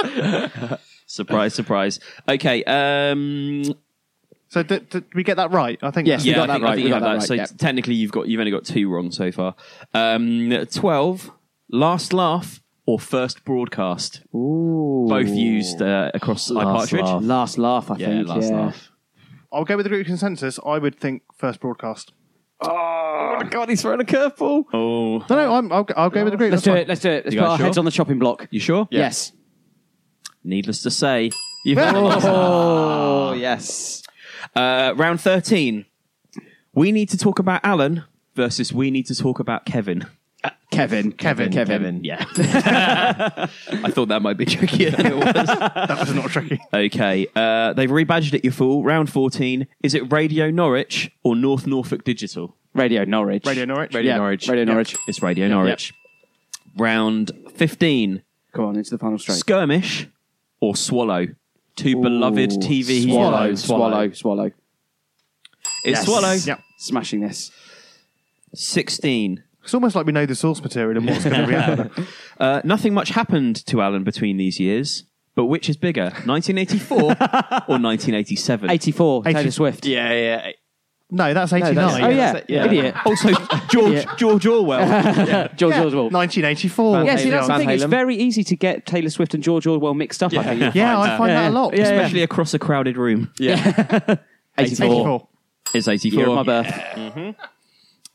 [0.00, 0.78] data.
[1.06, 2.00] surprise, surprise.
[2.28, 3.62] Okay, um,
[4.48, 5.78] So did, did we get that right?
[5.82, 6.06] I think.
[6.08, 6.24] Yes.
[6.24, 7.14] We yeah, got I that think, right, we got got that that.
[7.18, 7.46] right, So yeah.
[7.58, 9.54] technically, you've got you've only got two wrong so far.
[9.92, 11.30] Um, Twelve,
[11.70, 15.06] last laugh or first broadcast, Ooh.
[15.08, 17.02] both used uh, across Last iPartridge.
[17.04, 17.22] laugh.
[17.24, 18.28] Last laugh, I Yeah, think.
[18.28, 18.56] last yeah.
[18.60, 18.90] laugh.
[19.56, 20.58] I'll go with the group consensus.
[20.66, 22.12] I would think first broadcast.
[22.60, 24.64] Oh my god, he's throwing a curveball.
[24.72, 26.50] Oh, No, no, I'm, I'll, go- I'll go with the group.
[26.52, 26.80] Let's that's do fine.
[26.82, 26.88] it.
[26.88, 27.24] Let's do it.
[27.24, 28.46] Let's You put guys our heads on the chopping block.
[28.50, 28.86] you sure?
[28.90, 29.32] Yes.
[30.44, 31.30] Needless to say,
[31.64, 34.02] you've Oh, yes.
[34.54, 35.86] uh, round thirteen.
[36.74, 38.04] We need to talk about Alan
[38.34, 40.06] versus we need to talk about Kevin.
[40.70, 41.12] Kevin.
[41.12, 41.52] Kevin.
[41.52, 42.00] Kevin.
[42.02, 42.04] Kevin.
[42.04, 42.24] Yeah,
[43.70, 45.24] I thought that might be trickier than it was.
[45.86, 46.60] That was not tricky.
[46.74, 48.44] Okay, uh, they've rebadged it.
[48.44, 48.82] You fool.
[48.82, 49.68] Round fourteen.
[49.82, 52.56] Is it Radio Norwich or North Norfolk Digital?
[52.74, 53.46] Radio Norwich.
[53.46, 53.94] Radio Norwich.
[53.94, 54.48] Radio Yeah, Norwich.
[54.48, 54.72] Radio Yeah.
[54.72, 54.96] Norwich.
[55.06, 55.94] It's Radio Norwich.
[56.76, 58.22] Round fifteen.
[58.52, 59.38] Come on into the final straight.
[59.38, 60.08] Skirmish
[60.60, 61.28] or Swallow?
[61.76, 63.04] Two beloved Ooh, TV.
[63.04, 63.42] Swallow.
[63.42, 63.62] heroes.
[63.64, 64.10] Swallow.
[64.12, 64.46] Swallow.
[65.84, 66.04] It's Yes.
[66.06, 66.32] Swallow.
[66.32, 66.58] Yeah.
[66.78, 67.50] Smashing this.
[68.54, 69.42] Sixteen.
[69.66, 72.00] It's almost like we know the source material and what's going to react.
[72.40, 75.04] Uh, nothing much happened to Alan between these years.
[75.34, 77.08] But which is bigger, 1984 or
[77.78, 78.70] 1987?
[78.70, 79.24] 84.
[79.24, 79.84] Taylor 80 Swift.
[79.86, 80.50] Yeah, yeah.
[81.10, 81.74] No, that's 89.
[81.74, 82.32] that's- Oh, yeah.
[82.32, 82.64] That's yeah.
[82.64, 82.94] Idiot.
[83.04, 83.28] Also,
[83.68, 84.14] George Yeah.
[84.16, 85.48] George Orwell.
[85.56, 86.08] George Yeah, Orwell.
[86.10, 87.04] 1984.
[87.04, 87.70] Yeah, see, that's the Van thing.
[87.70, 87.90] It's Halen.
[87.90, 90.74] very easy to get Taylor Swift and George Orwell mixed up, I think.
[90.74, 91.74] Yeah, I find Yeah, that a lot.
[91.76, 91.90] Yeah, yeah.
[91.90, 93.30] Especially across a crowded room.
[93.38, 93.56] Yeah.
[94.58, 94.86] 84.
[94.86, 95.28] 84.
[95.74, 96.18] It's 84.
[96.18, 97.36] Year of my birth.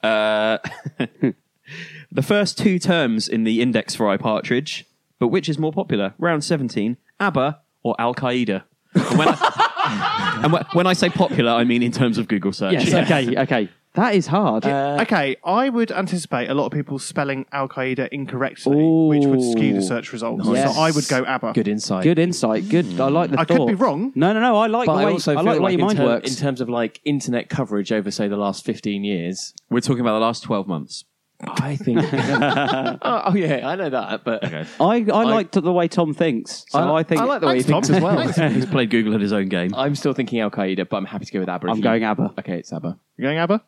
[0.03, 0.57] Uh,
[2.11, 4.83] the first two terms in the index for iPartridge,
[5.19, 6.13] but which is more popular?
[6.17, 8.63] Round 17, ABBA or Al Qaeda?
[8.93, 12.51] And when I, and wh- when I say popular, I mean in terms of Google
[12.51, 12.73] search.
[12.73, 13.69] Yes, okay, okay.
[13.93, 14.65] That is hard.
[14.65, 19.41] Uh, okay, I would anticipate a lot of people spelling Al Qaeda incorrectly, which would
[19.43, 20.47] skew the search results.
[20.47, 20.73] Yes.
[20.73, 21.51] So I would go ABBA.
[21.53, 22.03] Good insight.
[22.03, 22.69] Good insight.
[22.69, 22.99] Good.
[23.01, 23.57] I like the I thought.
[23.57, 24.13] could be wrong.
[24.15, 24.55] No, no, no.
[24.55, 25.85] I like But the I way, also I feel like the way like your in,
[25.87, 26.31] mind ter- works.
[26.31, 30.13] in terms of like internet coverage over, say, the last 15 years, We're talking about
[30.13, 31.03] the last 12 months.
[31.43, 31.97] I think.
[32.13, 36.65] oh, oh, yeah, I know that, but I, I like the way Tom thinks.
[36.69, 38.15] So I, I- think I like the way he Thanks, thinks Tom.
[38.17, 38.49] as well.
[38.51, 39.73] He's played Google at his own game.
[39.75, 41.67] I'm still thinking Al Qaeda, but I'm happy to go with ABBA.
[41.69, 42.35] I'm you- going ABBA.
[42.39, 42.97] Okay, it's ABBA.
[43.17, 43.61] You're going ABBA?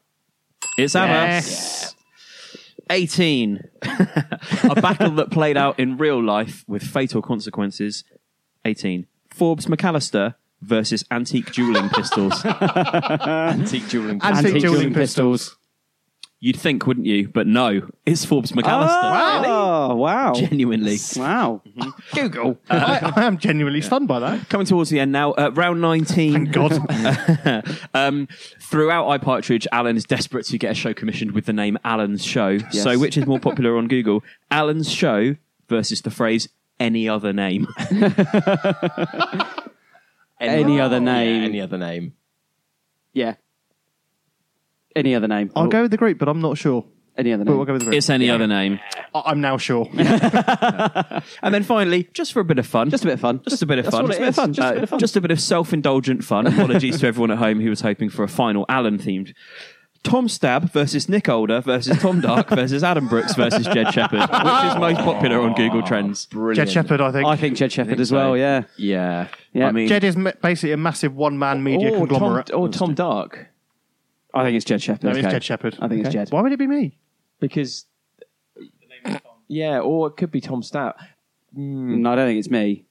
[0.77, 1.11] It's ABBA.
[1.11, 1.95] Yes.
[2.89, 3.63] 18.
[3.83, 8.03] a battle that played out in real life with fatal consequences.
[8.65, 9.07] 18.
[9.29, 12.43] Forbes McAllister versus antique dueling pistols.
[12.45, 15.57] Antique dueling Antique Antique dueling dueling pistols.
[16.45, 17.29] You'd think, wouldn't you?
[17.29, 19.43] But no, it's Forbes McAllister.
[19.45, 20.33] Oh, wow.
[20.35, 20.97] Genuinely.
[21.15, 21.61] Wow.
[22.13, 22.57] Google.
[22.69, 24.49] I, I am genuinely stunned by that.
[24.49, 26.33] Coming towards the end now, uh, round 19.
[26.33, 27.63] Thank God.
[27.93, 28.27] um,
[28.59, 32.49] throughout iPartridge, Alan is desperate to get a show commissioned with the name Alan's Show.
[32.49, 32.83] Yes.
[32.83, 34.21] So, which is more popular on Google?
[34.51, 35.37] Alan's Show
[35.69, 37.67] versus the phrase any other name.
[40.41, 41.43] Any other Yeah, name.
[41.43, 42.15] any other name.
[43.13, 43.35] Yeah.
[44.95, 45.51] Any other name.
[45.55, 46.85] I'll go with the group, but I'm not sure.
[47.15, 47.57] Any other But name.
[47.57, 47.95] we'll go with the group.
[47.97, 48.79] It's any other name.
[49.13, 49.87] I- I'm now sure.
[51.43, 52.89] And then finally, just for a bit of fun.
[52.89, 53.41] Just a bit of fun.
[53.47, 54.05] Just a bit of That's fun.
[54.07, 54.35] what it is.
[54.35, 54.99] Just a Uh, bit of fun.
[54.99, 56.47] just a bit of self-indulgent fun.
[56.47, 59.33] Apologies to everyone at home who was hoping for a final Alan themed.
[60.03, 64.29] Tom Stab versus Nick Older versus Tom Dark versus Adam Brooks versus Jed Shepherd, which
[64.65, 66.27] is most popular on Google Trends.
[66.55, 67.25] Jed Shepherd, I think.
[67.27, 68.63] I think Jed Shepherd as well, yeah.
[68.75, 69.27] Yeah.
[69.53, 69.67] Yeah.
[69.67, 72.51] I mean, Jed is ma- basically a massive one-man media or, Tom, conglomerate.
[72.53, 73.47] or Tom Dark.
[74.33, 75.03] I think it's Jed Shepherd.
[75.03, 75.29] no, it's Okay.
[75.31, 75.77] Jed Shepherd.
[75.79, 76.29] I think it's Jed.
[76.31, 76.97] Why would it be me?
[77.39, 77.85] Because.
[79.47, 80.95] Yeah, or it could be Tom Stout.
[81.53, 82.01] Hmm.
[82.01, 82.85] No, I don't think it's me.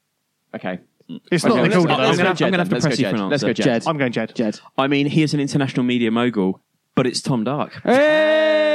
[0.55, 0.78] Okay.
[1.32, 2.38] It's Okay, not let's- Nick let's though, I'm is gonna it?
[2.38, 3.11] have- I'm gonna have to Let's go press you Jed.
[3.11, 3.30] for an answer.
[3.32, 3.62] Let's go answer.
[3.62, 3.82] Jed.
[3.88, 4.34] I'm going Jed.
[4.36, 4.61] Jed.
[4.78, 6.61] I mean, he is an international media mogul,
[6.95, 7.72] but it's Tom Dark.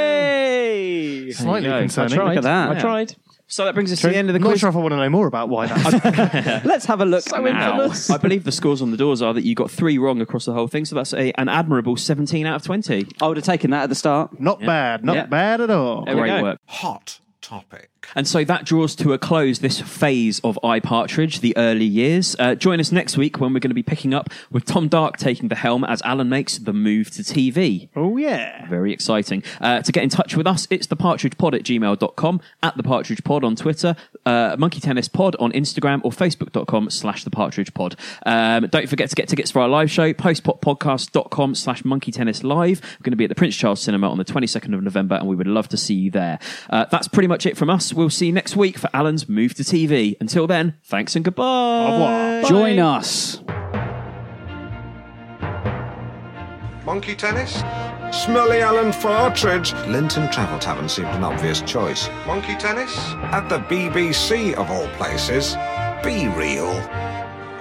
[0.08, 1.32] Hey!
[1.32, 1.80] Slightly There you go.
[1.82, 2.14] concerning.
[2.14, 2.28] I tried.
[2.30, 2.70] Look at that.
[2.70, 2.80] I Yeah.
[2.82, 3.16] tried.
[3.50, 4.60] So that brings us to the end of the I'm not quiz.
[4.60, 6.62] sure if I want to know more about why that.
[6.66, 7.90] Let's have a look now.
[8.10, 10.54] I believe the scores on the doors are that you got three wrong across the
[10.54, 13.08] whole thing, so that's a, an admirable 17 out of 20.
[13.22, 14.38] I would have taken that at the start.
[14.40, 15.06] not bad.
[15.06, 15.26] Not Yeah.
[15.28, 16.04] bad at all.
[16.06, 16.44] There we Great go.
[16.44, 16.60] work.
[16.66, 17.90] Hot topic.
[18.16, 22.36] And so that draws to a close this phase of iPartridge, the early years.
[22.40, 25.18] Uh, join us next week when we're going to be picking up with Tom Dark
[25.18, 27.90] taking the helm as Alan makes the move to TV.
[27.96, 28.68] Oh, yeah.
[28.68, 29.44] Very exciting.
[29.62, 33.96] Uh, to get in touch with us, it's thepartridgepod at gmail.com, at thepartridgepod on Twitter,
[34.26, 37.96] uh, Monkey Tennis Pod on Instagram, or facebook.com slash thepartridgepod.
[38.26, 42.82] Um, don't forget to get tickets for our live show, postpoppodcast.com slash monkey tennis live.
[42.82, 45.28] We're going to be at the Prince Charles Cinema on the 22nd of November, and
[45.28, 46.40] we would love to see you there.
[46.70, 47.94] Uh, that's pretty much it from us.
[47.98, 50.16] We'll see you next week for Alan's move to TV.
[50.22, 51.44] Until then, thanks and goodbye.
[51.44, 52.44] Au revoir.
[52.48, 53.42] Join us.
[56.86, 57.64] Monkey tennis?
[58.16, 59.74] Smelly Alan Partridge.
[59.88, 62.08] Linton Travel Tavern seemed an obvious choice.
[62.28, 62.96] Monkey tennis?
[63.34, 65.56] At the BBC, of all places.
[66.04, 66.72] Be real.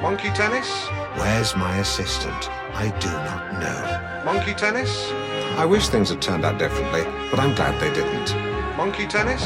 [0.03, 0.69] Monkey tennis?
[1.17, 2.51] Where's my assistant?
[2.75, 4.23] I do not know.
[4.31, 5.11] Monkey tennis?
[5.57, 8.56] I wish things had turned out differently, but I'm glad they didn't.
[8.77, 9.43] Monkey tennis?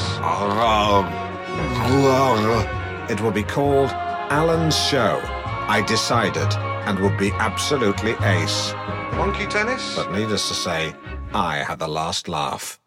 [3.09, 5.21] It will be called Alan's Show.
[5.69, 6.53] I decided,
[6.87, 8.73] and would be absolutely ace.
[9.15, 9.95] Monkey tennis?
[9.95, 10.95] But needless to say,
[11.33, 12.81] I had the last laugh.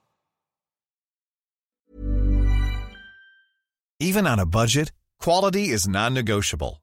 [4.01, 4.91] Even on a budget,
[5.21, 6.82] quality is non-negotiable.